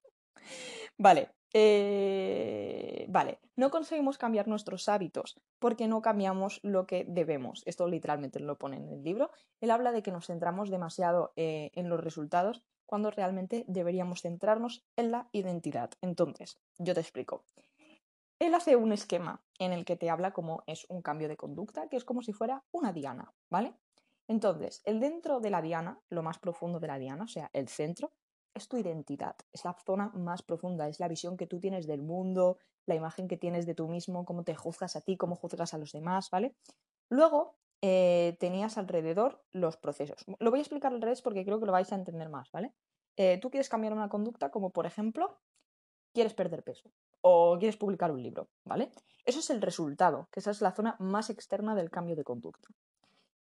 vale, 0.98 1.30
eh, 1.52 3.06
vale, 3.08 3.40
no 3.56 3.70
conseguimos 3.70 4.18
cambiar 4.18 4.48
nuestros 4.48 4.88
hábitos 4.88 5.40
porque 5.58 5.88
no 5.88 6.02
cambiamos 6.02 6.60
lo 6.62 6.86
que 6.86 7.04
debemos. 7.08 7.62
Esto 7.66 7.86
literalmente 7.86 8.40
lo 8.40 8.58
pone 8.58 8.76
en 8.76 8.88
el 8.88 9.02
libro. 9.02 9.30
Él 9.60 9.70
habla 9.70 9.92
de 9.92 10.02
que 10.02 10.12
nos 10.12 10.26
centramos 10.26 10.70
demasiado 10.70 11.32
eh, 11.36 11.70
en 11.74 11.88
los 11.88 12.00
resultados 12.00 12.62
cuando 12.84 13.10
realmente 13.10 13.64
deberíamos 13.68 14.22
centrarnos 14.22 14.84
en 14.96 15.10
la 15.10 15.28
identidad. 15.32 15.90
Entonces, 16.00 16.58
yo 16.78 16.94
te 16.94 17.00
explico. 17.00 17.44
Él 18.38 18.54
hace 18.54 18.76
un 18.76 18.92
esquema 18.92 19.42
en 19.58 19.72
el 19.72 19.84
que 19.84 19.96
te 19.96 20.10
habla 20.10 20.32
como 20.32 20.62
es 20.66 20.84
un 20.90 21.00
cambio 21.00 21.28
de 21.28 21.38
conducta, 21.38 21.88
que 21.88 21.96
es 21.96 22.04
como 22.04 22.22
si 22.22 22.32
fuera 22.32 22.64
una 22.70 22.92
diana, 22.92 23.32
¿vale? 23.48 23.74
Entonces, 24.28 24.82
el 24.84 25.00
dentro 25.00 25.40
de 25.40 25.50
la 25.50 25.62
diana, 25.62 26.00
lo 26.08 26.22
más 26.22 26.38
profundo 26.38 26.80
de 26.80 26.88
la 26.88 26.98
diana, 26.98 27.24
o 27.24 27.28
sea, 27.28 27.50
el 27.52 27.68
centro, 27.68 28.12
es 28.54 28.68
tu 28.68 28.78
identidad, 28.78 29.36
es 29.52 29.64
la 29.64 29.74
zona 29.84 30.10
más 30.14 30.42
profunda, 30.42 30.88
es 30.88 30.98
la 30.98 31.08
visión 31.08 31.36
que 31.36 31.46
tú 31.46 31.60
tienes 31.60 31.86
del 31.86 32.02
mundo, 32.02 32.58
la 32.86 32.94
imagen 32.94 33.28
que 33.28 33.36
tienes 33.36 33.66
de 33.66 33.74
tú 33.74 33.86
mismo, 33.88 34.24
cómo 34.24 34.44
te 34.44 34.54
juzgas 34.54 34.96
a 34.96 35.02
ti, 35.02 35.16
cómo 35.16 35.36
juzgas 35.36 35.74
a 35.74 35.78
los 35.78 35.92
demás, 35.92 36.30
¿vale? 36.30 36.56
Luego 37.08 37.56
eh, 37.82 38.36
tenías 38.40 38.78
alrededor 38.78 39.44
los 39.52 39.76
procesos. 39.76 40.24
Lo 40.38 40.50
voy 40.50 40.60
a 40.60 40.62
explicar 40.62 40.92
al 40.92 41.02
revés 41.02 41.22
porque 41.22 41.44
creo 41.44 41.60
que 41.60 41.66
lo 41.66 41.72
vais 41.72 41.92
a 41.92 41.96
entender 41.96 42.28
más, 42.28 42.50
¿vale? 42.50 42.72
Eh, 43.16 43.38
tú 43.40 43.50
quieres 43.50 43.68
cambiar 43.68 43.92
una 43.92 44.08
conducta 44.08 44.50
como, 44.50 44.70
por 44.70 44.86
ejemplo, 44.86 45.38
quieres 46.12 46.34
perder 46.34 46.62
peso 46.62 46.90
o 47.20 47.56
quieres 47.58 47.76
publicar 47.76 48.10
un 48.10 48.22
libro, 48.22 48.48
¿vale? 48.64 48.90
Eso 49.24 49.40
es 49.40 49.50
el 49.50 49.60
resultado, 49.60 50.28
que 50.30 50.40
esa 50.40 50.50
es 50.50 50.60
la 50.60 50.72
zona 50.72 50.96
más 50.98 51.28
externa 51.28 51.74
del 51.74 51.90
cambio 51.90 52.16
de 52.16 52.24
conducta. 52.24 52.68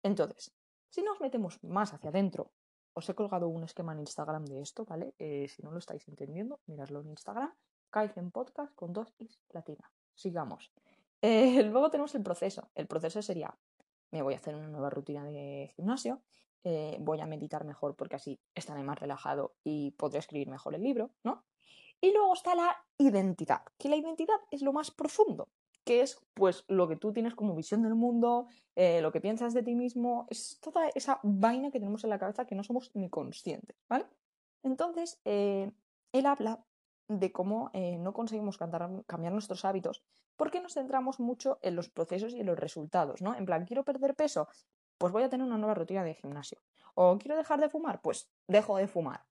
Entonces, 0.02 0.52
si 0.90 1.02
nos 1.02 1.20
metemos 1.20 1.62
más 1.62 1.92
hacia 1.92 2.10
adentro 2.10 2.52
os 2.98 3.08
he 3.08 3.14
colgado 3.14 3.48
un 3.48 3.62
esquema 3.62 3.92
en 3.92 4.00
Instagram 4.00 4.44
de 4.44 4.60
esto, 4.60 4.84
¿vale? 4.84 5.14
Eh, 5.20 5.46
si 5.46 5.62
no 5.62 5.70
lo 5.70 5.78
estáis 5.78 6.08
entendiendo, 6.08 6.58
miradlo 6.66 7.00
en 7.00 7.10
Instagram. 7.10 7.54
Kaizen 7.90 8.32
Podcast 8.32 8.74
con 8.74 8.92
dos 8.92 9.14
is 9.18 9.40
latina. 9.50 9.90
Sigamos. 10.14 10.72
Eh, 11.20 11.64
luego 11.64 11.90
tenemos 11.90 12.14
el 12.14 12.22
proceso. 12.22 12.70
El 12.76 12.86
proceso 12.86 13.20
sería, 13.22 13.52
me 14.12 14.22
voy 14.22 14.34
a 14.34 14.36
hacer 14.36 14.54
una 14.54 14.68
nueva 14.68 14.88
rutina 14.88 15.24
de 15.24 15.72
gimnasio, 15.74 16.22
eh, 16.62 16.96
voy 17.00 17.20
a 17.20 17.26
meditar 17.26 17.64
mejor 17.64 17.96
porque 17.96 18.14
así 18.14 18.38
estaré 18.54 18.84
más 18.84 19.00
relajado 19.00 19.56
y 19.64 19.90
podré 19.98 20.20
escribir 20.20 20.48
mejor 20.48 20.76
el 20.76 20.82
libro, 20.84 21.10
¿no? 21.24 21.44
Y 22.00 22.12
luego 22.12 22.34
está 22.34 22.54
la 22.54 22.86
identidad, 22.98 23.62
que 23.78 23.88
la 23.88 23.96
identidad 23.96 24.36
es 24.52 24.62
lo 24.62 24.72
más 24.72 24.92
profundo 24.92 25.48
que 25.88 26.02
es 26.02 26.20
pues 26.34 26.66
lo 26.68 26.86
que 26.86 26.96
tú 26.96 27.14
tienes 27.14 27.34
como 27.34 27.56
visión 27.56 27.82
del 27.82 27.94
mundo, 27.94 28.46
eh, 28.76 29.00
lo 29.00 29.10
que 29.10 29.22
piensas 29.22 29.54
de 29.54 29.62
ti 29.62 29.74
mismo, 29.74 30.26
es 30.28 30.60
toda 30.60 30.86
esa 30.90 31.18
vaina 31.22 31.70
que 31.70 31.80
tenemos 31.80 32.04
en 32.04 32.10
la 32.10 32.18
cabeza 32.18 32.44
que 32.44 32.54
no 32.54 32.62
somos 32.62 32.90
ni 32.92 33.08
conscientes, 33.08 33.74
¿vale? 33.88 34.04
Entonces, 34.62 35.18
eh, 35.24 35.72
él 36.12 36.26
habla 36.26 36.62
de 37.08 37.32
cómo 37.32 37.70
eh, 37.72 37.96
no 37.96 38.12
conseguimos 38.12 38.58
cambiar 38.58 39.32
nuestros 39.32 39.64
hábitos 39.64 40.04
porque 40.36 40.60
nos 40.60 40.74
centramos 40.74 41.20
mucho 41.20 41.58
en 41.62 41.74
los 41.74 41.88
procesos 41.88 42.34
y 42.34 42.40
en 42.40 42.46
los 42.46 42.58
resultados, 42.58 43.22
¿no? 43.22 43.34
En 43.34 43.46
plan, 43.46 43.64
quiero 43.64 43.82
perder 43.82 44.14
peso, 44.14 44.46
pues 44.98 45.10
voy 45.10 45.22
a 45.22 45.30
tener 45.30 45.46
una 45.46 45.56
nueva 45.56 45.72
rutina 45.72 46.04
de 46.04 46.12
gimnasio. 46.12 46.58
O 46.96 47.16
quiero 47.16 47.34
dejar 47.34 47.60
de 47.60 47.70
fumar, 47.70 48.02
pues 48.02 48.30
dejo 48.46 48.76
de 48.76 48.88
fumar. 48.88 49.24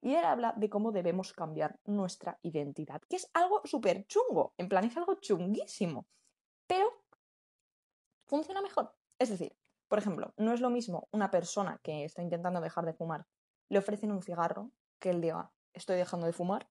Y 0.00 0.14
él 0.14 0.24
habla 0.24 0.54
de 0.56 0.70
cómo 0.70 0.92
debemos 0.92 1.32
cambiar 1.32 1.80
nuestra 1.84 2.38
identidad, 2.42 3.02
que 3.08 3.16
es 3.16 3.30
algo 3.34 3.62
súper 3.64 4.06
chungo, 4.06 4.54
en 4.56 4.68
plan 4.68 4.84
es 4.84 4.96
algo 4.96 5.14
chunguísimo, 5.14 6.06
pero 6.66 7.04
funciona 8.26 8.62
mejor. 8.62 8.94
Es 9.18 9.30
decir, 9.30 9.56
por 9.88 9.98
ejemplo, 9.98 10.34
no 10.36 10.52
es 10.52 10.60
lo 10.60 10.70
mismo 10.70 11.08
una 11.10 11.30
persona 11.30 11.80
que 11.82 12.04
está 12.04 12.22
intentando 12.22 12.60
dejar 12.60 12.86
de 12.86 12.92
fumar, 12.92 13.26
le 13.68 13.78
ofrecen 13.78 14.12
un 14.12 14.22
cigarro, 14.22 14.70
que 15.00 15.10
él 15.10 15.20
diga, 15.20 15.52
estoy 15.72 15.96
dejando 15.96 16.26
de 16.26 16.32
fumar, 16.32 16.68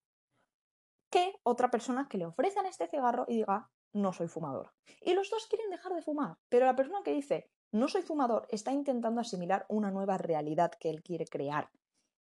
que 1.10 1.40
otra 1.44 1.70
persona 1.70 2.08
que 2.10 2.18
le 2.18 2.26
ofrecen 2.26 2.66
este 2.66 2.88
cigarro 2.88 3.26
y 3.28 3.38
diga, 3.38 3.70
no 3.94 4.14
soy 4.14 4.28
fumador. 4.28 4.74
Y 5.02 5.14
los 5.14 5.30
dos 5.30 5.48
quieren 5.48 5.70
dejar 5.70 5.94
de 5.94 6.02
fumar, 6.02 6.38
pero 6.50 6.66
la 6.66 6.76
persona 6.76 7.02
que 7.04 7.14
dice, 7.14 7.50
no 7.72 7.88
soy 7.88 8.02
fumador, 8.02 8.48
está 8.50 8.72
intentando 8.72 9.22
asimilar 9.22 9.66
una 9.70 9.92
nueva 9.92 10.18
realidad 10.18 10.72
que 10.80 10.90
él 10.90 11.02
quiere 11.04 11.26
crear. 11.26 11.70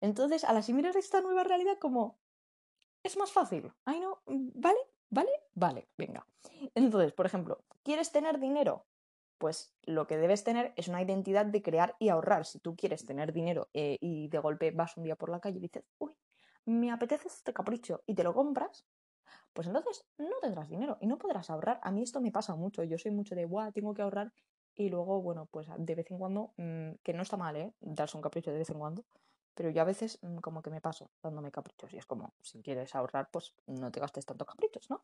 Entonces, 0.05 0.43
al 0.43 0.55
asimilar 0.57 0.95
esta 0.95 1.19
nueva 1.19 1.43
realidad, 1.43 1.79
como 1.79 2.19
es 3.01 3.17
más 3.17 3.31
fácil. 3.31 3.73
Ay, 3.85 3.99
no, 3.99 4.21
mm, 4.27 4.49
¿vale? 4.53 4.77
¿Vale? 5.09 5.31
Vale, 5.55 5.87
venga. 5.97 6.27
Entonces, 6.75 7.11
por 7.11 7.25
ejemplo, 7.25 7.63
¿quieres 7.81 8.11
tener 8.11 8.39
dinero? 8.39 8.85
Pues 9.39 9.73
lo 9.81 10.05
que 10.05 10.17
debes 10.17 10.43
tener 10.43 10.73
es 10.75 10.89
una 10.89 11.01
identidad 11.01 11.47
de 11.47 11.63
crear 11.63 11.95
y 11.97 12.09
ahorrar. 12.09 12.45
Si 12.45 12.59
tú 12.59 12.75
quieres 12.75 13.03
tener 13.03 13.33
dinero 13.33 13.69
eh, 13.73 13.97
y 13.99 14.27
de 14.27 14.37
golpe 14.37 14.69
vas 14.69 14.95
un 14.95 15.05
día 15.05 15.15
por 15.15 15.29
la 15.29 15.39
calle 15.39 15.57
y 15.57 15.61
dices, 15.61 15.83
uy, 15.97 16.13
me 16.65 16.91
apetece 16.91 17.27
este 17.27 17.51
capricho 17.51 18.03
y 18.05 18.13
te 18.13 18.23
lo 18.23 18.35
compras, 18.35 18.85
pues 19.53 19.65
entonces 19.65 20.05
no 20.19 20.35
tendrás 20.39 20.69
dinero 20.69 20.99
y 21.01 21.07
no 21.07 21.17
podrás 21.17 21.49
ahorrar. 21.49 21.79
A 21.81 21.89
mí 21.89 22.03
esto 22.03 22.21
me 22.21 22.31
pasa 22.31 22.55
mucho. 22.55 22.83
Yo 22.83 22.99
soy 22.99 23.09
mucho 23.09 23.33
de, 23.33 23.45
guau, 23.45 23.71
tengo 23.71 23.95
que 23.95 24.03
ahorrar. 24.03 24.31
Y 24.75 24.89
luego, 24.89 25.19
bueno, 25.23 25.47
pues 25.47 25.67
de 25.75 25.95
vez 25.95 26.11
en 26.11 26.19
cuando, 26.19 26.53
mm, 26.57 26.91
que 27.01 27.13
no 27.13 27.23
está 27.23 27.37
mal, 27.37 27.55
¿eh? 27.55 27.73
Darse 27.79 28.17
un 28.17 28.21
capricho 28.21 28.51
de 28.51 28.59
vez 28.59 28.69
en 28.69 28.77
cuando 28.77 29.03
pero 29.55 29.69
yo 29.69 29.81
a 29.81 29.85
veces 29.85 30.19
mm, 30.21 30.37
como 30.37 30.61
que 30.61 30.69
me 30.69 30.81
paso 30.81 31.09
dándome 31.23 31.51
caprichos 31.51 31.91
y 31.93 31.97
es 31.97 32.05
como, 32.05 32.35
si 32.41 32.61
quieres 32.61 32.93
ahorrar, 32.93 33.29
pues 33.31 33.55
no 33.65 33.91
te 33.91 33.99
gastes 33.99 34.25
tantos 34.25 34.47
caprichos, 34.47 34.89
¿no? 34.89 35.03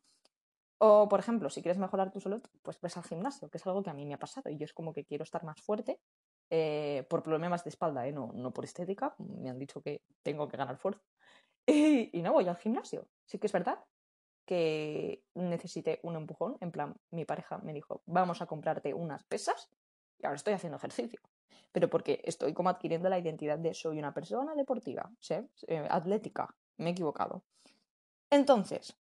O, 0.78 1.08
por 1.08 1.20
ejemplo, 1.20 1.48
si 1.48 1.62
quieres 1.62 1.78
mejorar 1.78 2.10
tu 2.10 2.20
salud, 2.20 2.42
pues 2.62 2.80
ves 2.80 2.96
al 2.96 3.04
gimnasio, 3.04 3.48
que 3.48 3.58
es 3.58 3.66
algo 3.66 3.82
que 3.82 3.90
a 3.90 3.94
mí 3.94 4.04
me 4.04 4.14
ha 4.14 4.18
pasado 4.18 4.50
y 4.50 4.56
yo 4.56 4.64
es 4.64 4.72
como 4.72 4.92
que 4.92 5.04
quiero 5.04 5.22
estar 5.22 5.44
más 5.44 5.60
fuerte 5.60 6.00
eh, 6.50 7.06
por 7.08 7.22
problemas 7.22 7.64
de 7.64 7.70
espalda, 7.70 8.06
¿eh? 8.06 8.12
no, 8.12 8.32
no 8.34 8.52
por 8.52 8.64
estética, 8.64 9.14
me 9.18 9.48
han 9.48 9.58
dicho 9.58 9.80
que 9.80 10.02
tengo 10.22 10.48
que 10.48 10.56
ganar 10.56 10.76
fuerza 10.76 11.02
y, 11.66 12.16
y 12.16 12.22
no 12.22 12.32
voy 12.32 12.48
al 12.48 12.56
gimnasio. 12.56 13.08
Sí 13.24 13.38
que 13.38 13.46
es 13.46 13.52
verdad 13.52 13.78
que 14.44 15.22
necesité 15.34 16.00
un 16.02 16.16
empujón, 16.16 16.58
en 16.60 16.72
plan, 16.72 16.96
mi 17.10 17.24
pareja 17.24 17.58
me 17.58 17.72
dijo, 17.72 18.02
vamos 18.06 18.42
a 18.42 18.46
comprarte 18.46 18.92
unas 18.92 19.22
pesas 19.24 19.70
y 20.18 20.26
ahora 20.26 20.36
estoy 20.36 20.54
haciendo 20.54 20.78
ejercicio 20.78 21.20
pero 21.72 21.88
porque 21.88 22.20
estoy 22.24 22.52
como 22.52 22.68
adquiriendo 22.68 23.08
la 23.08 23.18
identidad 23.18 23.58
de 23.58 23.74
soy 23.74 23.98
una 23.98 24.14
persona 24.14 24.54
deportiva, 24.54 25.10
¿sí? 25.18 25.34
Eh, 25.66 25.86
atlética, 25.90 26.54
me 26.78 26.90
he 26.90 26.92
equivocado. 26.92 27.42
Entonces, 28.30 28.96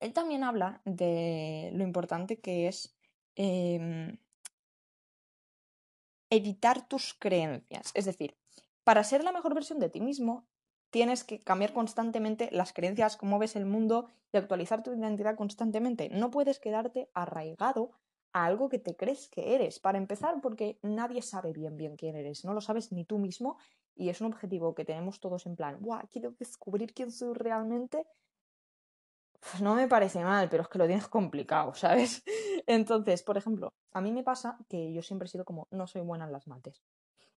él 0.00 0.12
también 0.12 0.44
habla 0.44 0.80
de 0.84 1.70
lo 1.74 1.84
importante 1.84 2.40
que 2.40 2.68
es 2.68 2.96
em, 3.36 4.18
editar 6.30 6.88
tus 6.88 7.14
creencias. 7.14 7.92
Es 7.94 8.04
decir, 8.04 8.36
para 8.84 9.04
ser 9.04 9.22
la 9.22 9.32
mejor 9.32 9.54
versión 9.54 9.78
de 9.78 9.90
ti 9.90 10.00
mismo, 10.00 10.46
tienes 10.90 11.24
que 11.24 11.42
cambiar 11.42 11.72
constantemente 11.72 12.48
las 12.52 12.72
creencias, 12.72 13.16
cómo 13.16 13.38
ves 13.38 13.56
el 13.56 13.64
mundo 13.64 14.08
y 14.32 14.36
actualizar 14.36 14.82
tu 14.82 14.92
identidad 14.92 15.36
constantemente. 15.36 16.08
No 16.10 16.30
puedes 16.30 16.58
quedarte 16.58 17.08
arraigado 17.14 17.92
a 18.32 18.44
algo 18.44 18.68
que 18.68 18.78
te 18.78 18.96
crees 18.96 19.28
que 19.28 19.54
eres. 19.54 19.78
Para 19.78 19.98
empezar, 19.98 20.40
porque 20.40 20.78
nadie 20.82 21.22
sabe 21.22 21.52
bien 21.52 21.76
bien 21.76 21.96
quién 21.96 22.16
eres, 22.16 22.44
no 22.44 22.54
lo 22.54 22.60
sabes 22.60 22.92
ni 22.92 23.04
tú 23.04 23.18
mismo 23.18 23.58
y 23.94 24.08
es 24.08 24.20
un 24.20 24.28
objetivo 24.28 24.74
que 24.74 24.84
tenemos 24.84 25.20
todos 25.20 25.46
en 25.46 25.56
plan, 25.56 25.78
¡guau! 25.80 26.06
Quiero 26.10 26.32
descubrir 26.38 26.94
quién 26.94 27.10
soy 27.10 27.34
realmente. 27.34 28.06
pues 29.40 29.60
no 29.60 29.74
me 29.74 29.88
parece 29.88 30.22
mal, 30.24 30.48
pero 30.48 30.62
es 30.62 30.68
que 30.68 30.78
lo 30.78 30.86
tienes 30.86 31.08
complicado, 31.08 31.74
¿sabes? 31.74 32.22
Entonces, 32.66 33.22
por 33.22 33.36
ejemplo, 33.36 33.72
a 33.92 34.00
mí 34.00 34.12
me 34.12 34.22
pasa 34.22 34.56
que 34.68 34.92
yo 34.92 35.02
siempre 35.02 35.26
he 35.26 35.30
sido 35.30 35.44
como, 35.44 35.66
no 35.70 35.86
soy 35.86 36.02
buena 36.02 36.26
en 36.26 36.32
las 36.32 36.46
mates. 36.46 36.82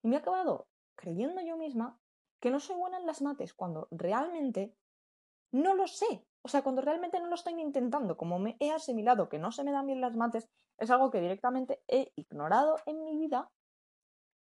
Y 0.04 0.08
me 0.08 0.16
he 0.16 0.20
acabado 0.20 0.68
creyendo 0.96 1.42
yo 1.42 1.58
misma 1.58 2.00
que 2.40 2.52
no 2.52 2.60
soy 2.60 2.76
buena 2.78 2.98
en 2.98 3.06
las 3.06 3.22
mates 3.22 3.54
cuando 3.54 3.88
realmente 3.92 4.76
no 5.52 5.74
lo 5.74 5.88
sé. 5.88 6.24
O 6.46 6.48
sea, 6.48 6.62
cuando 6.62 6.84
realmente 6.84 7.20
no 7.20 7.26
lo 7.26 7.34
estoy 7.34 7.60
intentando, 7.60 8.18
como 8.18 8.38
me 8.38 8.56
he 8.60 8.70
asimilado 8.70 9.30
que 9.30 9.40
no 9.40 9.52
se 9.52 9.64
me 9.64 9.72
dan 9.72 9.88
bien 9.88 10.00
las 10.00 10.16
mates, 10.16 10.48
es 10.78 10.92
algo 10.92 11.10
que 11.10 11.20
directamente 11.20 11.82
he 11.88 12.14
ignorado 12.16 12.78
en 12.86 13.04
mi 13.04 13.18
vida 13.18 13.50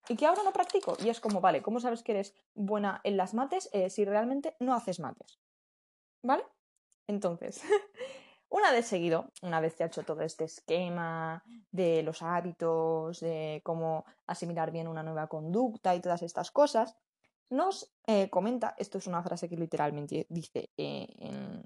y 0.07 0.15
que 0.15 0.27
ahora 0.27 0.43
no 0.43 0.53
practico. 0.53 0.95
Y 1.03 1.09
es 1.09 1.19
como, 1.19 1.41
vale, 1.41 1.63
¿cómo 1.63 1.79
sabes 1.79 2.03
que 2.03 2.12
eres 2.12 2.35
buena 2.53 3.01
en 3.03 3.17
las 3.17 3.33
mates 3.33 3.69
eh, 3.74 3.89
si 3.89 4.05
realmente 4.05 4.55
no 4.59 4.75
haces 4.75 5.00
mates? 5.00 5.39
¿Vale? 6.21 6.43
Entonces, 7.07 7.63
una 8.50 8.71
vez 8.71 8.85
seguido, 8.85 9.31
una 9.41 9.59
vez 9.59 9.75
te 9.75 9.83
ha 9.83 9.88
hecho 9.88 10.03
todo 10.03 10.21
este 10.21 10.43
esquema 10.43 11.43
de 11.71 12.03
los 12.03 12.21
hábitos, 12.21 13.19
de 13.19 13.62
cómo 13.63 14.05
asimilar 14.27 14.69
bien 14.69 14.88
una 14.88 15.01
nueva 15.01 15.25
conducta 15.25 15.95
y 15.95 16.01
todas 16.01 16.21
estas 16.21 16.51
cosas, 16.51 16.95
nos 17.50 17.91
eh, 18.05 18.29
comenta, 18.29 18.75
esto 18.77 19.00
es 19.00 19.07
una 19.07 19.24
frase 19.24 19.50
que 19.50 19.57
literalmente 19.57 20.27
dice 20.29 20.69
eh, 20.77 21.07
en, 21.17 21.63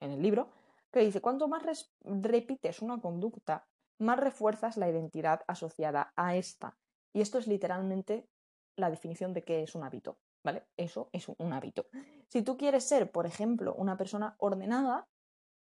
en, 0.00 0.12
el 0.12 0.22
libro, 0.22 0.50
que 0.90 1.00
dice, 1.00 1.20
cuanto 1.20 1.48
más 1.48 1.62
repites 2.02 2.82
una 2.82 3.00
conducta, 3.00 3.66
más 3.98 4.18
refuerzas 4.18 4.76
la 4.76 4.88
identidad 4.88 5.42
asociada 5.46 6.12
a 6.16 6.36
esta. 6.36 6.76
Y 7.12 7.20
esto 7.20 7.38
es 7.38 7.46
literalmente 7.46 8.28
la 8.76 8.90
definición 8.90 9.32
de 9.32 9.44
qué 9.44 9.62
es 9.62 9.74
un 9.74 9.84
hábito. 9.84 10.18
¿vale? 10.42 10.64
Eso 10.76 11.08
es 11.12 11.28
un 11.28 11.52
hábito. 11.52 11.86
Si 12.28 12.42
tú 12.42 12.56
quieres 12.56 12.84
ser, 12.84 13.10
por 13.10 13.26
ejemplo, 13.26 13.74
una 13.74 13.96
persona 13.96 14.34
ordenada, 14.38 15.06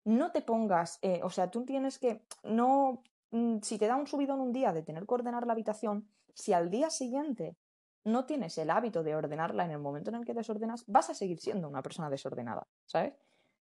no 0.05 0.31
te 0.33 0.43
pongas, 0.43 0.99
eh, 1.03 1.21
o 1.23 1.31
sea, 1.31 1.51
tú 1.51 1.65
tienes 1.65 1.99
que, 1.99 2.23
no, 2.45 3.03
mm, 3.31 3.59
si 3.63 3.79
te 3.79 3.87
da 3.87 3.97
un 3.97 4.07
subidón 4.07 4.41
un 4.41 4.53
día 4.53 4.73
de 4.73 4.83
tener 4.83 5.07
que 5.07 5.15
ordenar 5.15 5.47
la 5.47 5.53
habitación, 5.53 6.09
si 6.35 6.53
al 6.53 6.71
día 6.71 6.91
siguiente 6.91 7.57
no 8.05 8.25
tienes 8.25 8.57
el 8.59 8.71
hábito 8.71 9.03
de 9.03 9.15
ordenarla 9.15 9.65
en 9.65 9.73
el 9.73 9.79
momento 9.79 10.11
en 10.11 10.17
el 10.17 10.25
que 10.25 10.35
desordenas, 10.35 10.85
vas 10.87 11.11
a 11.11 11.15
seguir 11.15 11.41
siendo 11.41 11.69
una 11.69 11.83
persona 11.83 12.09
desordenada, 12.09 12.67
¿sabes? 12.87 13.15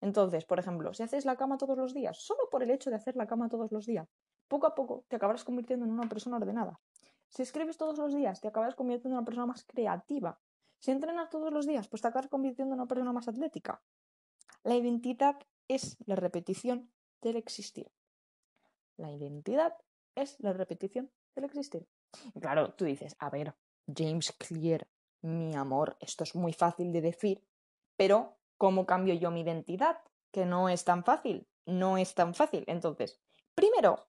Entonces, 0.00 0.44
por 0.44 0.58
ejemplo, 0.58 0.94
si 0.94 1.02
haces 1.02 1.24
la 1.24 1.36
cama 1.36 1.58
todos 1.58 1.76
los 1.76 1.94
días, 1.94 2.18
solo 2.18 2.48
por 2.50 2.62
el 2.62 2.70
hecho 2.70 2.90
de 2.90 2.96
hacer 2.96 3.16
la 3.16 3.26
cama 3.26 3.48
todos 3.48 3.72
los 3.72 3.86
días, 3.86 4.08
poco 4.46 4.66
a 4.66 4.74
poco 4.74 5.04
te 5.08 5.16
acabarás 5.16 5.44
convirtiendo 5.44 5.84
en 5.84 5.92
una 5.92 6.08
persona 6.08 6.36
ordenada. 6.36 6.80
Si 7.28 7.42
escribes 7.42 7.76
todos 7.76 7.98
los 7.98 8.14
días, 8.14 8.40
te 8.40 8.48
acabarás 8.48 8.74
convirtiendo 8.74 9.16
en 9.16 9.18
una 9.18 9.24
persona 9.24 9.46
más 9.46 9.64
creativa, 9.64 10.40
si 10.80 10.92
entrenas 10.92 11.28
todos 11.28 11.52
los 11.52 11.66
días, 11.66 11.88
pues 11.88 12.02
te 12.02 12.08
acabas 12.08 12.28
convirtiendo 12.28 12.74
en 12.74 12.80
una 12.80 12.88
persona 12.88 13.12
más 13.12 13.28
atlética. 13.28 13.82
La 14.62 14.76
identidad 14.76 15.36
es 15.66 15.96
la 16.06 16.14
repetición 16.14 16.92
del 17.20 17.36
existir. 17.36 17.90
La 18.96 19.10
identidad 19.10 19.74
es 20.14 20.38
la 20.40 20.52
repetición 20.52 21.10
del 21.34 21.44
existir. 21.44 21.88
Claro, 22.40 22.74
tú 22.74 22.84
dices, 22.84 23.16
a 23.18 23.30
ver, 23.30 23.54
James 23.86 24.32
Clear, 24.38 24.88
mi 25.22 25.54
amor, 25.54 25.96
esto 26.00 26.24
es 26.24 26.34
muy 26.34 26.52
fácil 26.52 26.92
de 26.92 27.00
decir, 27.00 27.44
pero 27.96 28.37
¿cómo 28.58 28.84
cambio 28.84 29.14
yo 29.14 29.30
mi 29.30 29.40
identidad? 29.40 29.98
Que 30.30 30.44
no 30.44 30.68
es 30.68 30.84
tan 30.84 31.04
fácil, 31.04 31.48
no 31.64 31.96
es 31.96 32.14
tan 32.14 32.34
fácil. 32.34 32.64
Entonces, 32.66 33.18
primero, 33.54 34.08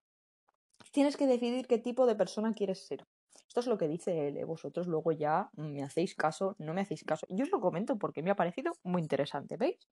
tienes 0.91 1.15
que 1.15 1.27
decidir 1.27 1.67
qué 1.67 1.77
tipo 1.77 2.05
de 2.05 2.15
persona 2.15 2.53
quieres 2.53 2.85
ser. 2.85 3.07
Esto 3.47 3.61
es 3.61 3.67
lo 3.67 3.77
que 3.77 3.87
dice 3.87 4.27
él, 4.27 4.37
¿eh? 4.37 4.43
vosotros 4.43 4.87
luego 4.87 5.11
ya 5.11 5.49
me 5.53 5.83
hacéis 5.83 6.15
caso, 6.15 6.55
no 6.59 6.73
me 6.73 6.81
hacéis 6.81 7.03
caso. 7.03 7.25
Yo 7.29 7.45
os 7.45 7.51
lo 7.51 7.61
comento 7.61 7.97
porque 7.97 8.21
me 8.21 8.31
ha 8.31 8.35
parecido 8.35 8.73
muy 8.83 9.01
interesante, 9.01 9.57
¿veis? 9.57 9.87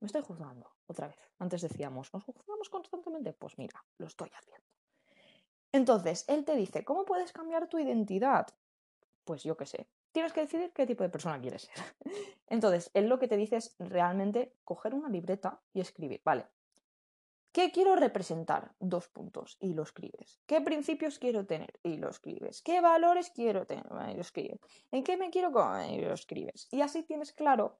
Me 0.00 0.06
estoy 0.06 0.22
juzgando 0.22 0.70
otra 0.86 1.08
vez. 1.08 1.18
Antes 1.38 1.62
decíamos, 1.62 2.12
¿nos 2.12 2.24
juzgamos 2.24 2.68
constantemente? 2.68 3.32
Pues 3.32 3.58
mira, 3.58 3.84
lo 3.98 4.06
estoy 4.06 4.30
haciendo. 4.34 4.66
Entonces, 5.72 6.24
él 6.28 6.44
te 6.44 6.54
dice, 6.54 6.84
¿cómo 6.84 7.04
puedes 7.04 7.32
cambiar 7.32 7.68
tu 7.68 7.78
identidad? 7.78 8.46
Pues 9.24 9.42
yo 9.42 9.56
qué 9.56 9.66
sé. 9.66 9.88
Tienes 10.16 10.32
que 10.32 10.40
decidir 10.40 10.72
qué 10.72 10.86
tipo 10.86 11.04
de 11.04 11.10
persona 11.10 11.38
quieres 11.38 11.64
ser. 11.64 11.74
Entonces, 12.46 12.90
él 12.94 13.06
lo 13.06 13.18
que 13.18 13.28
te 13.28 13.36
dice 13.36 13.56
es 13.56 13.76
realmente 13.78 14.54
coger 14.64 14.94
una 14.94 15.10
libreta 15.10 15.60
y 15.74 15.80
escribir, 15.80 16.22
vale, 16.24 16.46
¿Qué 17.52 17.70
quiero 17.70 17.96
representar? 17.96 18.74
Dos 18.80 19.08
puntos. 19.08 19.58
Y 19.60 19.74
lo 19.74 19.82
escribes. 19.82 20.40
¿Qué 20.46 20.62
principios 20.62 21.18
quiero 21.18 21.44
tener? 21.44 21.78
Y 21.82 21.98
lo 21.98 22.08
escribes. 22.08 22.62
¿Qué 22.62 22.80
valores 22.80 23.30
quiero 23.30 23.66
tener? 23.66 23.84
Y 24.10 24.14
lo 24.14 24.20
escribes. 24.22 24.58
¿En 24.90 25.04
qué 25.04 25.18
me 25.18 25.28
quiero 25.28 25.50
Y 25.90 26.00
lo 26.00 26.14
escribes. 26.14 26.68
Y 26.70 26.80
así 26.80 27.02
tienes 27.02 27.34
claro 27.34 27.78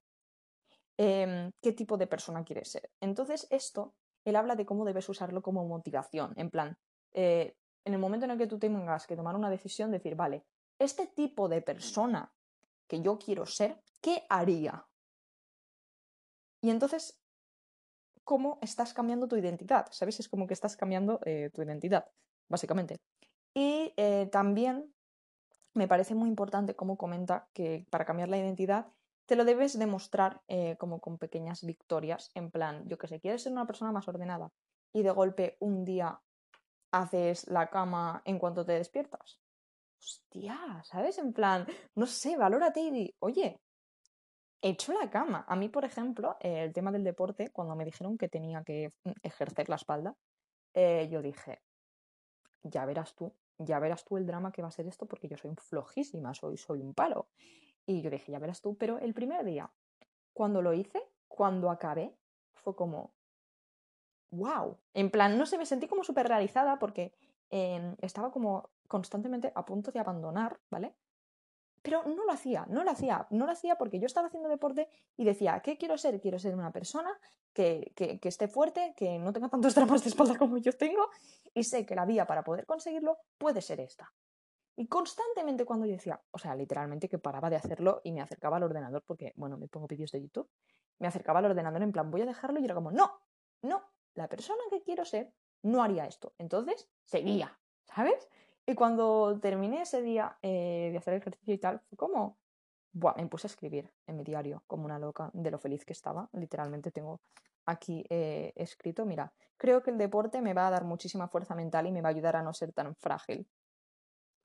em, 0.98 1.52
qué 1.62 1.72
tipo 1.72 1.96
de 1.96 2.06
persona 2.06 2.44
quieres 2.44 2.70
ser. 2.70 2.90
Entonces, 3.00 3.46
esto, 3.50 3.94
él 4.26 4.36
habla 4.36 4.56
de 4.56 4.66
cómo 4.66 4.84
debes 4.84 5.08
usarlo 5.08 5.40
como 5.40 5.66
motivación. 5.66 6.34
En 6.36 6.50
plan, 6.50 6.78
eh, 7.14 7.56
en 7.86 7.94
el 7.94 7.98
momento 7.98 8.24
en 8.24 8.32
el 8.32 8.38
que 8.38 8.46
tú 8.46 8.58
tengas 8.58 9.06
que 9.06 9.16
tomar 9.16 9.36
una 9.36 9.48
decisión, 9.48 9.90
decir, 9.90 10.16
vale, 10.16 10.44
este 10.78 11.06
tipo 11.06 11.48
de 11.48 11.62
persona 11.62 12.32
que 12.86 13.00
yo 13.00 13.18
quiero 13.18 13.46
ser, 13.46 13.82
¿qué 14.00 14.24
haría? 14.28 14.86
Y 16.60 16.70
entonces 16.70 17.20
cómo 18.26 18.58
estás 18.60 18.92
cambiando 18.92 19.28
tu 19.28 19.36
identidad, 19.36 19.86
¿sabes? 19.92 20.18
Es 20.18 20.28
como 20.28 20.48
que 20.48 20.54
estás 20.54 20.76
cambiando 20.76 21.20
eh, 21.24 21.50
tu 21.54 21.62
identidad, 21.62 22.10
básicamente. 22.48 23.00
Y 23.54 23.94
eh, 23.96 24.28
también 24.32 24.92
me 25.74 25.86
parece 25.86 26.16
muy 26.16 26.28
importante 26.28 26.74
cómo 26.74 26.98
comenta 26.98 27.48
que 27.52 27.86
para 27.88 28.04
cambiar 28.04 28.28
la 28.28 28.38
identidad 28.38 28.88
te 29.26 29.36
lo 29.36 29.44
debes 29.44 29.78
demostrar 29.78 30.42
eh, 30.48 30.76
como 30.76 31.00
con 31.00 31.18
pequeñas 31.18 31.64
victorias, 31.64 32.30
en 32.34 32.50
plan, 32.50 32.88
yo 32.88 32.98
que 32.98 33.06
sé, 33.06 33.20
quieres 33.20 33.42
ser 33.42 33.52
una 33.52 33.66
persona 33.66 33.92
más 33.92 34.08
ordenada 34.08 34.50
y 34.92 35.02
de 35.02 35.10
golpe 35.10 35.56
un 35.60 35.84
día 35.84 36.20
haces 36.90 37.46
la 37.48 37.70
cama 37.70 38.22
en 38.24 38.38
cuanto 38.38 38.64
te 38.64 38.72
despiertas. 38.72 39.40
Hostia, 40.06 40.82
¿sabes? 40.84 41.18
En 41.18 41.32
plan, 41.32 41.66
no 41.96 42.06
sé, 42.06 42.36
valórate 42.36 42.78
y 42.80 42.90
di, 42.90 43.14
oye, 43.18 43.60
he 44.62 44.68
hecho 44.68 44.92
la 44.92 45.10
cama. 45.10 45.44
A 45.48 45.56
mí, 45.56 45.68
por 45.68 45.84
ejemplo, 45.84 46.36
el 46.38 46.72
tema 46.72 46.92
del 46.92 47.02
deporte, 47.02 47.50
cuando 47.50 47.74
me 47.74 47.84
dijeron 47.84 48.16
que 48.16 48.28
tenía 48.28 48.62
que 48.62 48.92
mm, 49.02 49.10
ejercer 49.24 49.68
la 49.68 49.74
espalda, 49.74 50.14
eh, 50.74 51.08
yo 51.10 51.22
dije, 51.22 51.60
ya 52.62 52.86
verás 52.86 53.16
tú, 53.16 53.34
ya 53.58 53.80
verás 53.80 54.04
tú 54.04 54.16
el 54.16 54.26
drama 54.26 54.52
que 54.52 54.62
va 54.62 54.68
a 54.68 54.70
ser 54.70 54.86
esto 54.86 55.06
porque 55.06 55.26
yo 55.26 55.36
soy 55.36 55.52
flojísima, 55.56 56.34
soy, 56.34 56.56
soy 56.56 56.82
un 56.82 56.94
palo. 56.94 57.28
Y 57.84 58.00
yo 58.00 58.08
dije, 58.08 58.30
ya 58.30 58.38
verás 58.38 58.60
tú, 58.60 58.76
pero 58.76 59.00
el 59.00 59.12
primer 59.12 59.44
día, 59.44 59.72
cuando 60.32 60.62
lo 60.62 60.72
hice, 60.72 61.02
cuando 61.26 61.68
acabé, 61.68 62.14
fue 62.54 62.76
como, 62.76 63.12
wow. 64.30 64.78
En 64.94 65.10
plan, 65.10 65.36
no 65.36 65.46
sé, 65.46 65.58
me 65.58 65.66
sentí 65.66 65.88
como 65.88 66.04
súper 66.04 66.28
realizada 66.28 66.78
porque 66.78 67.12
em, 67.50 67.96
estaba 68.00 68.30
como 68.30 68.70
constantemente 68.86 69.52
a 69.54 69.64
punto 69.64 69.90
de 69.90 70.00
abandonar, 70.00 70.58
¿vale? 70.70 70.96
pero 71.86 72.02
no 72.02 72.24
lo 72.24 72.32
hacía, 72.32 72.66
no 72.68 72.82
lo 72.82 72.90
hacía, 72.90 73.28
no 73.30 73.46
lo 73.46 73.52
hacía 73.52 73.76
porque 73.76 74.00
yo 74.00 74.06
estaba 74.06 74.26
haciendo 74.26 74.48
deporte 74.48 74.88
y 75.16 75.24
decía, 75.24 75.60
¿qué 75.60 75.78
quiero 75.78 75.96
ser? 75.96 76.20
Quiero 76.20 76.36
ser 76.36 76.52
una 76.52 76.72
persona 76.72 77.16
que, 77.52 77.92
que, 77.94 78.18
esté 78.28 78.48
fuerte, 78.48 78.92
que 78.96 79.20
no 79.20 79.32
tenga 79.32 79.48
tantos 79.48 79.72
dramas 79.76 80.02
de 80.02 80.08
espalda 80.08 80.36
como 80.36 80.58
yo 80.58 80.72
tengo 80.72 81.08
y 81.54 81.62
sé 81.62 81.86
que 81.86 81.94
la 81.94 82.04
vía 82.04 82.26
para 82.26 82.42
poder 82.42 82.66
conseguirlo 82.66 83.18
puede 83.38 83.62
ser 83.62 83.78
esta. 83.78 84.12
Y 84.74 84.88
constantemente 84.88 85.64
cuando 85.64 85.86
yo 85.86 85.92
decía, 85.92 86.20
o 86.32 86.38
sea, 86.38 86.56
literalmente 86.56 87.08
que 87.08 87.18
paraba 87.18 87.50
de 87.50 87.54
hacerlo 87.54 88.00
y 88.02 88.10
me 88.10 88.20
acercaba 88.20 88.56
al 88.56 88.64
ordenador 88.64 89.04
porque, 89.06 89.32
bueno, 89.36 89.56
me 89.56 89.68
pongo 89.68 89.86
vídeos 89.86 90.10
de 90.10 90.20
YouTube, 90.20 90.50
me 90.98 91.06
acercaba 91.06 91.38
al 91.38 91.44
ordenador 91.44 91.84
en 91.84 91.92
plan, 91.92 92.10
voy 92.10 92.22
a 92.22 92.26
dejarlo 92.26 92.58
y 92.58 92.64
era 92.64 92.74
como, 92.74 92.90
no, 92.90 93.12
no, 93.62 93.80
la 94.14 94.28
persona 94.28 94.58
que 94.70 94.82
quiero 94.82 95.04
ser 95.04 95.32
no 95.62 95.84
haría 95.84 96.04
esto. 96.04 96.34
Entonces, 96.36 96.88
seguía, 97.04 97.56
¿sabes? 97.84 98.28
Y 98.66 98.74
cuando 98.74 99.38
terminé 99.40 99.82
ese 99.82 100.02
día 100.02 100.36
eh, 100.42 100.88
de 100.90 100.98
hacer 100.98 101.14
ejercicio 101.14 101.54
y 101.54 101.58
tal, 101.58 101.80
fue 101.88 101.96
como, 101.96 102.36
Buah, 102.92 103.14
me 103.16 103.26
puse 103.28 103.46
a 103.46 103.50
escribir 103.50 103.92
en 104.08 104.16
mi 104.16 104.24
diario 104.24 104.64
como 104.66 104.84
una 104.84 104.98
loca 104.98 105.30
de 105.32 105.52
lo 105.52 105.58
feliz 105.58 105.84
que 105.84 105.92
estaba. 105.92 106.28
Literalmente 106.32 106.90
tengo 106.90 107.20
aquí 107.64 108.04
eh, 108.10 108.52
escrito, 108.56 109.06
mira, 109.06 109.32
creo 109.56 109.82
que 109.82 109.90
el 109.90 109.98
deporte 109.98 110.42
me 110.42 110.52
va 110.52 110.66
a 110.66 110.70
dar 110.70 110.84
muchísima 110.84 111.28
fuerza 111.28 111.54
mental 111.54 111.86
y 111.86 111.92
me 111.92 112.02
va 112.02 112.08
a 112.08 112.10
ayudar 112.10 112.34
a 112.34 112.42
no 112.42 112.52
ser 112.52 112.72
tan 112.72 112.96
frágil. 112.96 113.46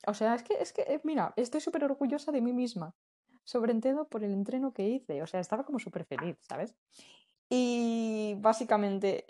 O 0.06 0.14
sea, 0.14 0.36
es 0.36 0.44
que, 0.44 0.54
es 0.54 0.72
que, 0.72 0.84
eh, 0.84 1.02
mira, 1.04 1.34
estoy 1.36 1.62
súper 1.62 1.84
orgullosa 1.84 2.32
de 2.32 2.42
mí 2.42 2.54
misma, 2.54 2.94
sobre 3.44 3.74
todo 3.76 4.08
por 4.08 4.24
el 4.24 4.34
entreno 4.34 4.72
que 4.72 4.88
hice. 4.88 5.24
O 5.24 5.28
sea, 5.28 5.40
estaba 5.40 5.64
como 5.66 5.80
súper 5.80 6.06
feliz, 6.06 6.38
¿sabes? 6.42 6.76
Y 7.50 8.36
básicamente, 8.40 9.26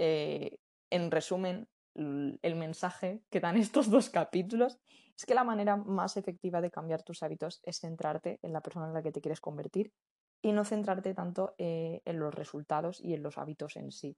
en 0.90 1.12
resumen, 1.12 1.68
el 1.96 2.56
mensaje 2.56 3.24
que 3.30 3.40
dan 3.40 3.58
estos 3.58 3.90
dos 3.90 4.10
capítulos 4.10 4.80
es 5.16 5.26
que 5.26 5.36
la 5.36 5.44
manera 5.44 5.78
más 5.78 6.18
efectiva 6.18 6.62
de 6.62 6.72
cambiar 6.72 7.04
tus 7.04 7.22
hábitos 7.24 7.62
es 7.64 7.80
centrarte 7.80 8.40
en 8.42 8.54
la 8.54 8.62
persona 8.62 8.88
en 8.88 8.94
la 8.94 9.04
que 9.04 9.12
te 9.12 9.22
quieres 9.22 9.42
convertir 9.42 9.94
y 10.42 10.52
no 10.52 10.66
centrarte 10.66 11.14
tanto 11.14 11.54
eh, 11.58 12.02
en 12.06 12.20
los 12.20 12.34
resultados 12.34 13.00
y 13.02 13.14
en 13.14 13.22
los 13.22 13.38
hábitos 13.38 13.76
en 13.76 13.92
sí. 13.92 14.18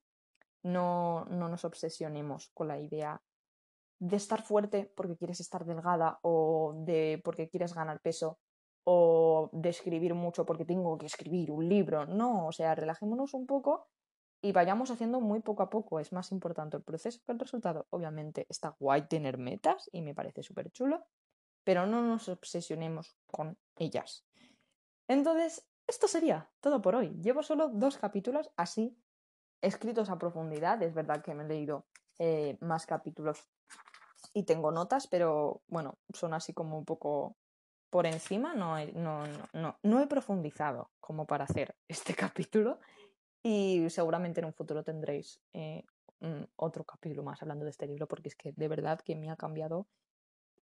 No, 0.63 1.25
no 1.25 1.49
nos 1.49 1.65
obsesionemos 1.65 2.51
con 2.53 2.69
la 2.69 2.79
idea 2.79 3.21
de 3.99 4.15
estar 4.15 4.43
fuerte 4.43 4.91
porque 4.95 5.17
quieres 5.17 5.39
estar 5.39 5.65
delgada 5.65 6.19
o 6.21 6.73
de 6.85 7.21
porque 7.23 7.49
quieres 7.49 7.73
ganar 7.73 7.99
peso 8.01 8.39
o 8.85 9.49
de 9.53 9.69
escribir 9.69 10.13
mucho 10.13 10.45
porque 10.45 10.65
tengo 10.65 10.97
que 10.97 11.05
escribir 11.05 11.51
un 11.51 11.67
libro. 11.67 12.05
No, 12.05 12.47
o 12.47 12.51
sea, 12.51 12.75
relajémonos 12.75 13.33
un 13.33 13.45
poco 13.45 13.87
y 14.43 14.51
vayamos 14.51 14.91
haciendo 14.91 15.21
muy 15.21 15.39
poco 15.39 15.63
a 15.63 15.69
poco. 15.69 16.01
Es 16.01 16.11
más 16.11 16.33
importante 16.33 16.75
el 16.75 16.83
proceso 16.83 17.21
que 17.25 17.31
el 17.31 17.39
resultado. 17.39 17.87
Obviamente 17.91 18.45
está 18.49 18.75
guay 18.77 19.07
tener 19.07 19.37
metas 19.37 19.89
y 19.93 20.01
me 20.01 20.13
parece 20.13 20.43
súper 20.43 20.69
chulo, 20.69 21.05
pero 21.63 21.85
no 21.85 22.01
nos 22.01 22.27
obsesionemos 22.27 23.15
con 23.25 23.57
ellas. 23.77 24.25
Entonces, 25.07 25.65
esto 25.87 26.09
sería 26.09 26.51
todo 26.59 26.81
por 26.81 26.93
hoy. 26.93 27.17
Llevo 27.21 27.41
solo 27.41 27.69
dos 27.69 27.97
capítulos 27.97 28.51
así 28.57 28.97
escritos 29.61 30.09
a 30.09 30.17
profundidad. 30.17 30.83
Es 30.83 30.93
verdad 30.93 31.23
que 31.23 31.33
me 31.33 31.45
he 31.45 31.47
leído 31.47 31.85
eh, 32.19 32.57
más 32.59 32.85
capítulos 32.85 33.47
y 34.33 34.43
tengo 34.43 34.73
notas, 34.73 35.07
pero 35.07 35.61
bueno, 35.67 35.99
son 36.13 36.33
así 36.33 36.53
como 36.53 36.77
un 36.77 36.83
poco 36.83 37.37
por 37.89 38.05
encima. 38.05 38.53
No 38.55 38.75
no, 38.87 39.23
no, 39.53 39.77
no 39.81 40.01
he 40.01 40.07
profundizado 40.07 40.91
como 40.99 41.25
para 41.25 41.45
hacer 41.45 41.77
este 41.87 42.13
capítulo. 42.15 42.81
Y 43.43 43.89
seguramente 43.89 44.39
en 44.39 44.45
un 44.45 44.53
futuro 44.53 44.83
tendréis 44.83 45.41
eh, 45.53 45.83
otro 46.55 46.85
capítulo 46.85 47.23
más 47.23 47.41
hablando 47.41 47.65
de 47.65 47.71
este 47.71 47.85
libro, 47.85 48.07
porque 48.07 48.29
es 48.29 48.35
que 48.35 48.53
de 48.53 48.67
verdad 48.67 49.01
que 49.01 49.15
me 49.15 49.29
ha 49.29 49.35
cambiado 49.35 49.87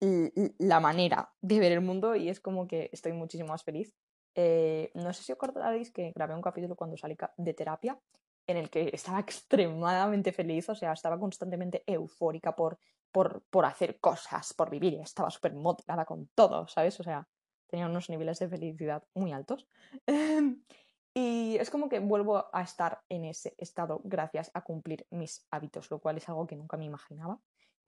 la 0.00 0.80
manera 0.80 1.30
de 1.42 1.60
ver 1.60 1.72
el 1.72 1.82
mundo 1.82 2.16
y 2.16 2.30
es 2.30 2.40
como 2.40 2.66
que 2.66 2.88
estoy 2.92 3.12
muchísimo 3.12 3.50
más 3.50 3.62
feliz. 3.62 3.94
Eh, 4.34 4.90
no 4.94 5.12
sé 5.12 5.22
si 5.22 5.32
acordaréis 5.32 5.90
que 5.90 6.12
grabé 6.12 6.34
un 6.34 6.40
capítulo 6.40 6.74
cuando 6.74 6.96
salí 6.96 7.16
de 7.36 7.54
terapia 7.54 8.00
en 8.46 8.56
el 8.56 8.70
que 8.70 8.90
estaba 8.92 9.20
extremadamente 9.20 10.32
feliz, 10.32 10.68
o 10.68 10.74
sea, 10.74 10.92
estaba 10.92 11.18
constantemente 11.18 11.82
eufórica 11.86 12.56
por, 12.56 12.78
por, 13.12 13.42
por 13.50 13.66
hacer 13.66 14.00
cosas, 14.00 14.54
por 14.54 14.70
vivir, 14.70 14.94
estaba 15.00 15.30
súper 15.30 15.54
motivada 15.54 16.04
con 16.04 16.28
todo, 16.34 16.66
¿sabes? 16.68 16.98
O 17.00 17.02
sea, 17.02 17.28
tenía 17.66 17.86
unos 17.86 18.08
niveles 18.08 18.38
de 18.38 18.48
felicidad 18.48 19.02
muy 19.14 19.32
altos. 19.32 19.68
Y 21.12 21.56
es 21.56 21.70
como 21.70 21.88
que 21.88 21.98
vuelvo 21.98 22.46
a 22.52 22.62
estar 22.62 23.02
en 23.08 23.24
ese 23.24 23.54
estado 23.58 24.00
gracias 24.04 24.50
a 24.54 24.62
cumplir 24.62 25.06
mis 25.10 25.46
hábitos, 25.50 25.90
lo 25.90 25.98
cual 25.98 26.16
es 26.16 26.28
algo 26.28 26.46
que 26.46 26.56
nunca 26.56 26.76
me 26.76 26.84
imaginaba. 26.84 27.40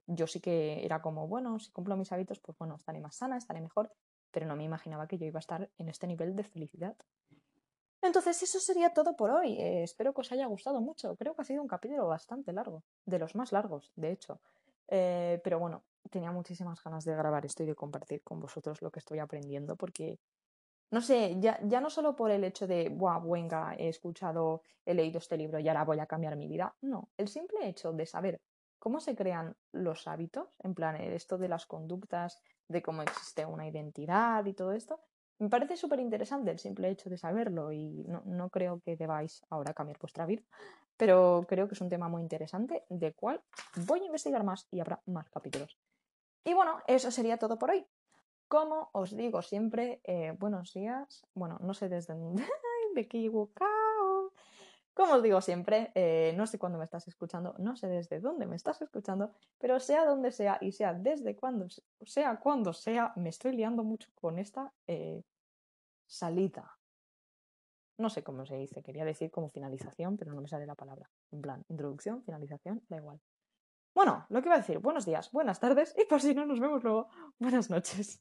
Yo 0.06 0.26
sí 0.26 0.40
que 0.40 0.85
era 0.85 1.00
como, 1.00 1.28
bueno, 1.28 1.61
si 1.61 1.70
cumplo 1.70 1.96
mis 1.96 2.11
hábitos, 2.11 2.40
pues 2.40 2.58
bueno, 2.58 2.74
estaré 2.74 3.00
más 3.00 3.16
sana, 3.16 3.37
estaré 3.37 3.61
mejor, 3.61 3.92
pero 4.32 4.46
no 4.46 4.56
me 4.56 4.64
imaginaba 4.64 5.06
que 5.06 5.18
yo 5.18 5.26
iba 5.26 5.38
a 5.38 5.40
estar 5.40 5.70
en 5.78 5.88
este 5.88 6.08
nivel 6.08 6.35
de 6.35 6.42
felicidad. 6.42 6.96
Entonces, 8.02 8.42
eso 8.42 8.58
sería 8.58 8.92
todo 8.92 9.14
por 9.14 9.30
hoy. 9.30 9.61
Eh, 9.61 9.85
espero 9.85 10.12
que 10.12 10.22
os 10.22 10.32
haya 10.32 10.46
gustado 10.46 10.80
mucho. 10.80 11.14
Creo 11.14 11.37
que 11.37 11.42
ha 11.42 11.44
sido 11.44 11.62
un 11.62 11.68
capítulo 11.68 12.08
bastante 12.08 12.52
largo, 12.52 12.82
de 13.06 13.20
los 13.20 13.37
más 13.37 13.52
largos, 13.52 13.92
de 13.94 14.11
hecho. 14.11 14.40
Eh, 14.88 15.40
pero 15.44 15.61
bueno, 15.61 15.85
tenía 16.11 16.32
muchísimas 16.32 16.82
ganas 16.82 17.04
de 17.04 17.14
grabar 17.14 17.46
esto 17.46 17.62
y 17.62 17.66
de 17.66 17.76
compartir 17.76 18.22
con 18.22 18.40
vosotros 18.40 18.82
lo 18.82 18.90
que 18.90 18.98
estoy 18.98 19.20
aprendiendo, 19.20 19.76
porque 19.76 20.18
no 20.92 21.00
sé, 21.00 21.37
ya, 21.40 21.59
ya 21.62 21.81
no 21.81 21.88
solo 21.88 22.14
por 22.14 22.31
el 22.31 22.44
hecho 22.44 22.66
de, 22.66 22.90
Buah, 22.90 23.18
venga, 23.20 23.74
he 23.78 23.88
escuchado, 23.88 24.62
he 24.85 24.92
leído 24.92 25.18
este 25.18 25.38
libro 25.38 25.59
y 25.59 25.66
ahora 25.66 25.85
voy 25.85 25.98
a 25.98 26.07
cambiar 26.07 26.37
mi 26.37 26.46
vida. 26.46 26.76
No, 26.83 27.09
el 27.16 27.28
simple 27.28 27.66
hecho 27.66 27.92
de 27.92 28.05
saber 28.05 28.42
cómo 28.78 29.00
se 29.00 29.16
crean 29.16 29.57
los 29.72 30.07
hábitos, 30.07 30.55
en 30.62 30.74
plan, 30.74 30.96
esto 30.96 31.38
de 31.38 31.48
las 31.48 31.64
conductas, 31.64 32.42
de 32.68 32.83
cómo 32.83 33.00
existe 33.00 33.46
una 33.46 33.66
identidad 33.66 34.44
y 34.44 34.52
todo 34.52 34.72
esto, 34.72 35.00
me 35.38 35.48
parece 35.48 35.78
súper 35.78 35.98
interesante 35.98 36.50
el 36.50 36.59
simple 36.59 36.90
hecho 36.90 37.09
de 37.09 37.16
saberlo 37.16 37.72
y 37.72 38.05
no, 38.07 38.22
no, 38.26 38.50
creo 38.50 38.81
que 38.85 38.94
debáis 38.94 39.42
ahora 39.48 39.72
cambiar 39.72 39.98
vuestra 39.98 40.26
vida, 40.26 40.42
pero 40.98 41.46
creo 41.48 41.68
que 41.68 41.74
es 41.74 41.81
un 41.81 41.88
tema 41.88 42.09
muy 42.11 42.20
interesante 42.20 42.85
del 42.90 43.14
cual 43.14 43.40
voy 43.87 44.00
a 44.00 44.07
investigar 44.07 44.44
más 44.44 44.68
y 44.70 44.81
habrá 44.81 45.00
más 45.07 45.31
capítulos. 45.31 45.78
Y 46.44 46.52
bueno, 46.52 46.83
eso 46.87 47.11
sería 47.11 47.38
todo 47.38 47.59
por 47.59 47.70
hoy. 47.70 47.87
Como 48.53 48.91
os 48.93 49.17
digo 49.17 49.41
siempre, 49.41 50.03
eh, 50.05 50.37
buenos 50.38 50.75
días. 50.75 51.25
Bueno, 51.33 51.57
no 51.62 51.73
sé 51.73 51.88
desde 51.88 52.12
dónde. 52.12 52.45
me. 52.95 53.09
Como 54.93 55.15
os 55.15 55.23
digo 55.23 55.41
siempre, 55.41 55.91
eh, 55.95 56.35
no 56.37 56.47
sé 56.47 56.59
cuándo 56.59 56.77
me 56.77 56.85
estás 56.85 57.09
escuchando, 57.09 57.55
no 57.57 57.77
sé 57.77 57.87
desde 57.87 58.21
dónde 58.21 58.45
me 58.45 58.57
estás 58.57 58.83
escuchando, 58.83 59.31
pero 59.57 59.81
sea 59.81 60.05
donde 60.05 60.33
sea 60.33 60.59
y 60.61 60.73
sea 60.73 60.93
desde 60.93 61.35
cuando 61.35 61.67
sea 62.03 62.38
cuando 62.41 62.75
sea, 62.75 63.15
me 63.17 63.31
estoy 63.31 63.57
liando 63.57 63.85
mucho 63.85 64.11
con 64.15 64.38
esta 64.38 64.71
eh, 64.87 65.23
salida. 66.05 66.77
No 67.97 68.11
sé 68.11 68.23
cómo 68.23 68.45
se 68.45 68.57
dice, 68.59 68.83
quería 68.83 69.07
decir 69.07 69.31
como 69.31 69.49
finalización, 69.49 70.19
pero 70.19 70.35
no 70.35 70.43
me 70.43 70.49
sale 70.49 70.67
la 70.67 70.75
palabra. 70.75 71.09
En 71.31 71.41
plan, 71.41 71.65
introducción, 71.71 72.23
finalización, 72.23 72.83
da 72.91 72.99
igual. 72.99 73.19
Bueno, 73.94 74.26
lo 74.31 74.40
que 74.40 74.48
iba 74.48 74.55
a 74.55 74.59
decir, 74.59 74.78
buenos 74.78 75.05
días, 75.05 75.31
buenas 75.33 75.61
tardes 75.61 75.94
y 75.98 76.07
por 76.07 76.20
si 76.20 76.35
no 76.35 76.46
nos 76.46 76.61
vemos 76.61 76.83
luego, 76.83 77.09
buenas 77.38 77.68
noches. 77.68 78.18